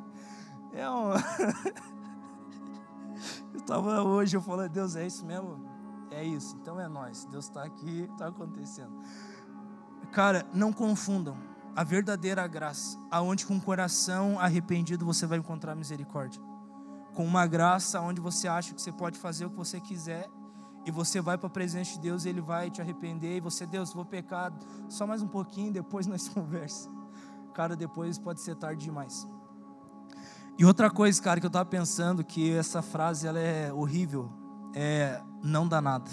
É 0.72 0.90
um... 0.90 1.12
eu 3.54 3.60
estava 3.60 4.02
hoje, 4.02 4.36
eu 4.36 4.42
falei, 4.42 4.68
Deus, 4.68 4.96
é 4.96 5.06
isso 5.06 5.24
mesmo? 5.24 5.71
É 6.12 6.24
isso, 6.24 6.56
então 6.60 6.78
é 6.78 6.88
nós. 6.88 7.24
Deus 7.24 7.46
está 7.46 7.64
aqui, 7.64 8.08
está 8.12 8.28
acontecendo. 8.28 8.92
Cara, 10.12 10.46
não 10.52 10.72
confundam 10.72 11.36
a 11.74 11.82
verdadeira 11.82 12.46
graça, 12.46 12.98
aonde 13.10 13.46
com 13.46 13.56
o 13.56 13.60
coração 13.60 14.38
arrependido 14.38 15.06
você 15.06 15.26
vai 15.26 15.38
encontrar 15.38 15.74
misericórdia 15.74 16.42
com 17.14 17.24
uma 17.24 17.46
graça 17.46 18.00
onde 18.00 18.20
você 18.20 18.48
acha 18.48 18.74
que 18.74 18.80
você 18.80 18.92
pode 18.92 19.18
fazer 19.18 19.44
o 19.44 19.50
que 19.50 19.56
você 19.56 19.80
quiser 19.80 20.28
e 20.84 20.90
você 20.90 21.20
vai 21.20 21.38
para 21.38 21.46
a 21.46 21.50
presença 21.50 21.92
de 21.92 22.00
Deus, 22.00 22.24
e 22.24 22.28
ele 22.28 22.40
vai 22.40 22.68
te 22.68 22.80
arrepender 22.80 23.36
e 23.36 23.40
você, 23.40 23.64
Deus, 23.64 23.92
vou 23.92 24.04
pecar 24.04 24.52
só 24.88 25.06
mais 25.06 25.22
um 25.22 25.28
pouquinho, 25.28 25.72
depois 25.72 26.06
nós 26.08 26.28
conversa. 26.28 26.90
Cara, 27.54 27.76
depois 27.76 28.18
pode 28.18 28.40
ser 28.40 28.56
tarde 28.56 28.84
demais. 28.84 29.28
E 30.58 30.64
outra 30.64 30.90
coisa, 30.90 31.22
cara, 31.22 31.38
que 31.38 31.46
eu 31.46 31.48
estava 31.48 31.68
pensando 31.68 32.24
que 32.24 32.52
essa 32.52 32.82
frase 32.82 33.28
ela 33.28 33.38
é 33.38 33.72
horrível, 33.72 34.30
é 34.74 35.20
não 35.42 35.66
dá 35.66 35.80
nada. 35.80 36.10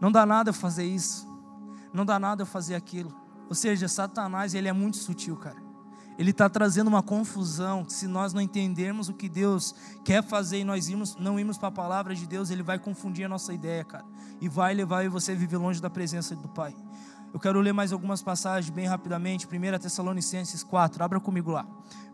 Não 0.00 0.10
dá 0.10 0.26
nada 0.26 0.50
eu 0.50 0.54
fazer 0.54 0.84
isso. 0.84 1.26
Não 1.92 2.04
dá 2.04 2.18
nada 2.18 2.42
eu 2.42 2.46
fazer 2.46 2.74
aquilo. 2.74 3.14
Ou 3.48 3.54
seja, 3.54 3.86
Satanás, 3.88 4.54
ele 4.54 4.68
é 4.68 4.72
muito 4.72 4.96
sutil, 4.96 5.36
cara 5.36 5.72
ele 6.18 6.30
está 6.30 6.48
trazendo 6.48 6.88
uma 6.88 7.02
confusão. 7.02 7.84
Se 7.88 8.06
nós 8.06 8.32
não 8.32 8.40
entendermos 8.40 9.08
o 9.08 9.14
que 9.14 9.28
Deus 9.28 9.74
quer 10.04 10.22
fazer 10.22 10.58
e 10.58 10.64
nós 10.64 10.88
irmos, 10.88 11.16
não 11.16 11.38
irmos 11.38 11.58
para 11.58 11.68
a 11.68 11.72
palavra 11.72 12.14
de 12.14 12.26
Deus, 12.26 12.50
ele 12.50 12.62
vai 12.62 12.78
confundir 12.78 13.24
a 13.24 13.28
nossa 13.28 13.52
ideia, 13.52 13.84
cara, 13.84 14.04
e 14.40 14.48
vai 14.48 14.74
levar 14.74 15.08
você 15.08 15.32
a 15.32 15.34
viver 15.34 15.56
longe 15.56 15.80
da 15.80 15.90
presença 15.90 16.34
do 16.36 16.48
Pai. 16.48 16.74
Eu 17.32 17.40
quero 17.40 17.60
ler 17.60 17.72
mais 17.72 17.92
algumas 17.92 18.22
passagens 18.22 18.70
bem 18.70 18.86
rapidamente. 18.86 19.46
1 19.46 19.78
Tessalonicenses 19.78 20.62
4, 20.62 21.02
abra 21.02 21.18
comigo 21.18 21.50
lá. 21.50 21.66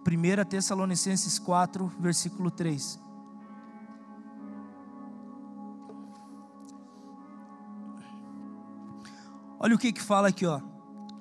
1 0.06 0.44
Tessalonicenses 0.48 1.38
4, 1.40 1.92
versículo 1.98 2.50
3. 2.50 3.07
Olha 9.60 9.74
o 9.74 9.78
que 9.78 9.92
que 9.92 10.02
fala 10.02 10.28
aqui, 10.28 10.46
ó. 10.46 10.60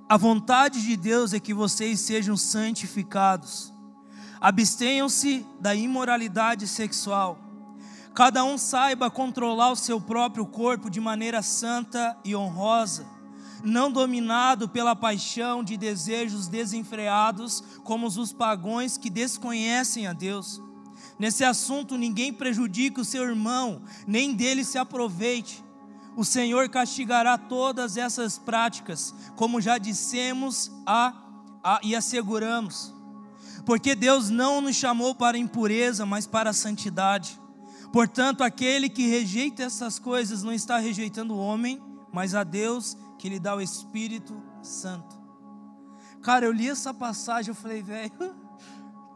A 0.08 0.16
vontade 0.16 0.84
de 0.84 0.96
Deus 0.96 1.34
é 1.34 1.40
que 1.40 1.54
vocês 1.54 2.00
sejam 2.00 2.38
santificados. 2.38 3.74
Abstenham-se 4.40 5.46
da 5.60 5.74
imoralidade 5.74 6.68
sexual. 6.68 7.40
Cada 8.14 8.44
um 8.44 8.58
saiba 8.58 9.10
controlar 9.10 9.72
o 9.72 9.76
seu 9.76 10.00
próprio 10.00 10.46
corpo 10.46 10.90
de 10.90 11.00
maneira 11.00 11.42
santa 11.42 12.16
e 12.24 12.36
honrosa, 12.36 13.06
não 13.64 13.92
dominado 13.92 14.70
pela 14.70 14.96
paixão 14.96 15.64
de 15.64 15.76
desejos 15.76 16.48
desenfreados, 16.48 17.64
como 17.84 18.06
os 18.06 18.34
pagões 18.34 18.98
que 18.98 19.10
desconhecem 19.10 20.08
a 20.08 20.14
Deus. 20.14 20.62
Nesse 21.20 21.44
assunto, 21.44 21.98
ninguém 21.98 22.32
prejudique 22.32 23.02
o 23.02 23.06
seu 23.06 23.24
irmão, 23.24 23.82
nem 24.06 24.34
dele 24.34 24.64
se 24.64 24.78
aproveite 24.78 25.64
o 26.18 26.26
Senhor 26.26 26.68
castigará 26.68 27.38
todas 27.38 27.96
essas 27.96 28.40
práticas, 28.40 29.14
como 29.36 29.62
já 29.62 29.78
dissemos 29.78 30.72
a, 30.84 31.14
a, 31.64 31.80
e 31.84 31.96
asseguramos. 31.96 32.92
Porque 33.64 33.94
Deus 33.94 34.32
não 34.32 34.60
nos 34.60 34.76
chamou 34.76 35.14
para 35.14 35.38
impureza, 35.38 36.08
mas 36.08 36.26
para 36.26 36.54
santidade. 36.54 37.40
Portanto, 37.94 38.44
aquele 38.44 38.90
que 38.90 39.08
rejeita 39.08 39.62
essas 39.62 40.00
coisas 40.00 40.42
não 40.42 40.52
está 40.52 40.80
rejeitando 40.80 41.36
o 41.36 41.38
homem, 41.38 41.80
mas 42.12 42.34
a 42.34 42.44
Deus 42.44 42.98
que 43.20 43.30
lhe 43.30 43.40
dá 43.40 43.56
o 43.56 43.62
Espírito 43.62 44.42
Santo. 44.64 45.16
Cara, 46.24 46.48
eu 46.48 46.52
li 46.52 46.68
essa 46.68 46.96
passagem, 46.96 47.52
eu 47.52 47.56
falei, 47.56 47.84
velho, 47.84 48.12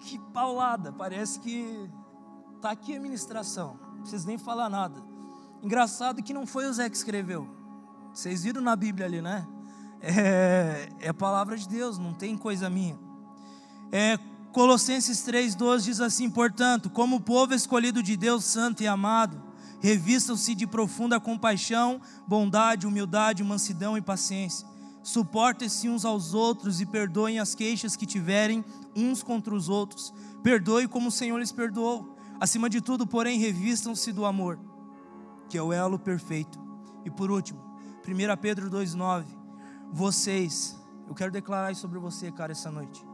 que 0.01 0.19
paulada, 0.31 0.93
parece 0.93 1.39
que 1.39 1.89
está 2.57 2.69
aqui 2.69 2.95
a 2.95 2.99
ministração, 2.99 3.79
não 3.95 4.01
preciso 4.01 4.27
nem 4.27 4.37
falar 4.37 4.69
nada. 4.69 5.10
Engraçado 5.61 6.23
que 6.23 6.33
não 6.33 6.47
foi 6.47 6.67
o 6.67 6.73
Zé 6.73 6.89
que 6.89 6.97
escreveu. 6.97 7.47
Vocês 8.13 8.43
viram 8.43 8.61
na 8.61 8.75
Bíblia 8.75 9.05
ali, 9.05 9.21
né? 9.21 9.47
É, 10.01 10.89
é 10.99 11.09
a 11.09 11.13
palavra 11.13 11.55
de 11.55 11.67
Deus, 11.67 11.97
não 11.99 12.13
tem 12.13 12.35
coisa 12.35 12.69
minha. 12.69 12.97
É, 13.91 14.17
Colossenses 14.51 15.19
3,12 15.19 15.83
diz 15.83 16.01
assim: 16.01 16.29
Portanto, 16.29 16.89
como 16.89 17.21
povo 17.21 17.53
escolhido 17.53 18.01
de 18.01 18.17
Deus, 18.17 18.43
santo 18.43 18.81
e 18.81 18.87
amado, 18.87 19.41
revistam-se 19.79 20.55
de 20.55 20.65
profunda 20.65 21.19
compaixão, 21.19 22.01
bondade, 22.27 22.87
humildade, 22.87 23.43
mansidão 23.43 23.97
e 23.97 24.01
paciência. 24.01 24.67
Suportem-se 25.03 25.89
uns 25.89 26.05
aos 26.05 26.33
outros 26.33 26.81
e 26.81 26.85
perdoem 26.85 27.39
as 27.39 27.55
queixas 27.55 27.95
que 27.95 28.05
tiverem 28.05 28.63
uns 28.95 29.23
contra 29.23 29.53
os 29.53 29.69
outros. 29.69 30.13
Perdoe 30.43 30.87
como 30.87 31.09
o 31.09 31.11
Senhor 31.11 31.37
lhes 31.37 31.51
perdoou. 31.51 32.17
Acima 32.39 32.69
de 32.69 32.81
tudo, 32.81 33.05
porém, 33.05 33.39
revistam-se 33.39 34.11
do 34.11 34.25
amor, 34.25 34.59
que 35.51 35.57
é 35.57 35.61
o 35.61 35.73
elo 35.73 35.99
perfeito. 35.99 36.57
E 37.03 37.11
por 37.11 37.29
último, 37.29 37.59
1 38.07 38.37
Pedro 38.41 38.71
2,9. 38.71 39.25
Vocês, 39.91 40.79
eu 41.05 41.13
quero 41.13 41.29
declarar 41.29 41.73
isso 41.73 41.81
sobre 41.81 41.99
você, 41.99 42.31
cara, 42.31 42.53
essa 42.53 42.71
noite. 42.71 43.05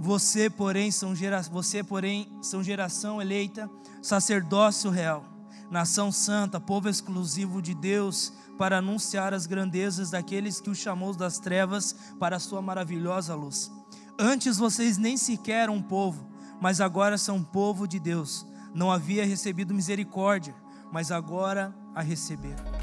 Você, 0.00 0.48
porém, 0.48 0.90
são 0.90 1.14
gera, 1.14 1.42
você, 1.42 1.84
porém, 1.84 2.34
são 2.40 2.62
geração 2.62 3.20
eleita, 3.20 3.70
sacerdócio 4.00 4.90
real, 4.90 5.22
nação 5.70 6.10
santa, 6.10 6.58
povo 6.58 6.88
exclusivo 6.88 7.60
de 7.60 7.74
Deus, 7.74 8.32
para 8.56 8.78
anunciar 8.78 9.34
as 9.34 9.46
grandezas 9.46 10.10
daqueles 10.10 10.58
que 10.62 10.70
o 10.70 10.74
chamou 10.74 11.14
das 11.14 11.38
trevas 11.38 11.94
para 12.18 12.36
a 12.36 12.40
sua 12.40 12.62
maravilhosa 12.62 13.34
luz. 13.34 13.70
Antes 14.18 14.56
vocês 14.56 14.96
nem 14.96 15.18
sequer 15.18 15.64
eram 15.64 15.74
um 15.74 15.82
povo, 15.82 16.26
mas 16.58 16.80
agora 16.80 17.18
são 17.18 17.44
povo 17.44 17.86
de 17.86 18.00
Deus. 18.00 18.46
Não 18.74 18.90
havia 18.90 19.26
recebido 19.26 19.74
misericórdia, 19.74 20.54
mas 20.92 21.10
agora 21.10 21.74
a 21.94 22.02
receberam. 22.02 22.75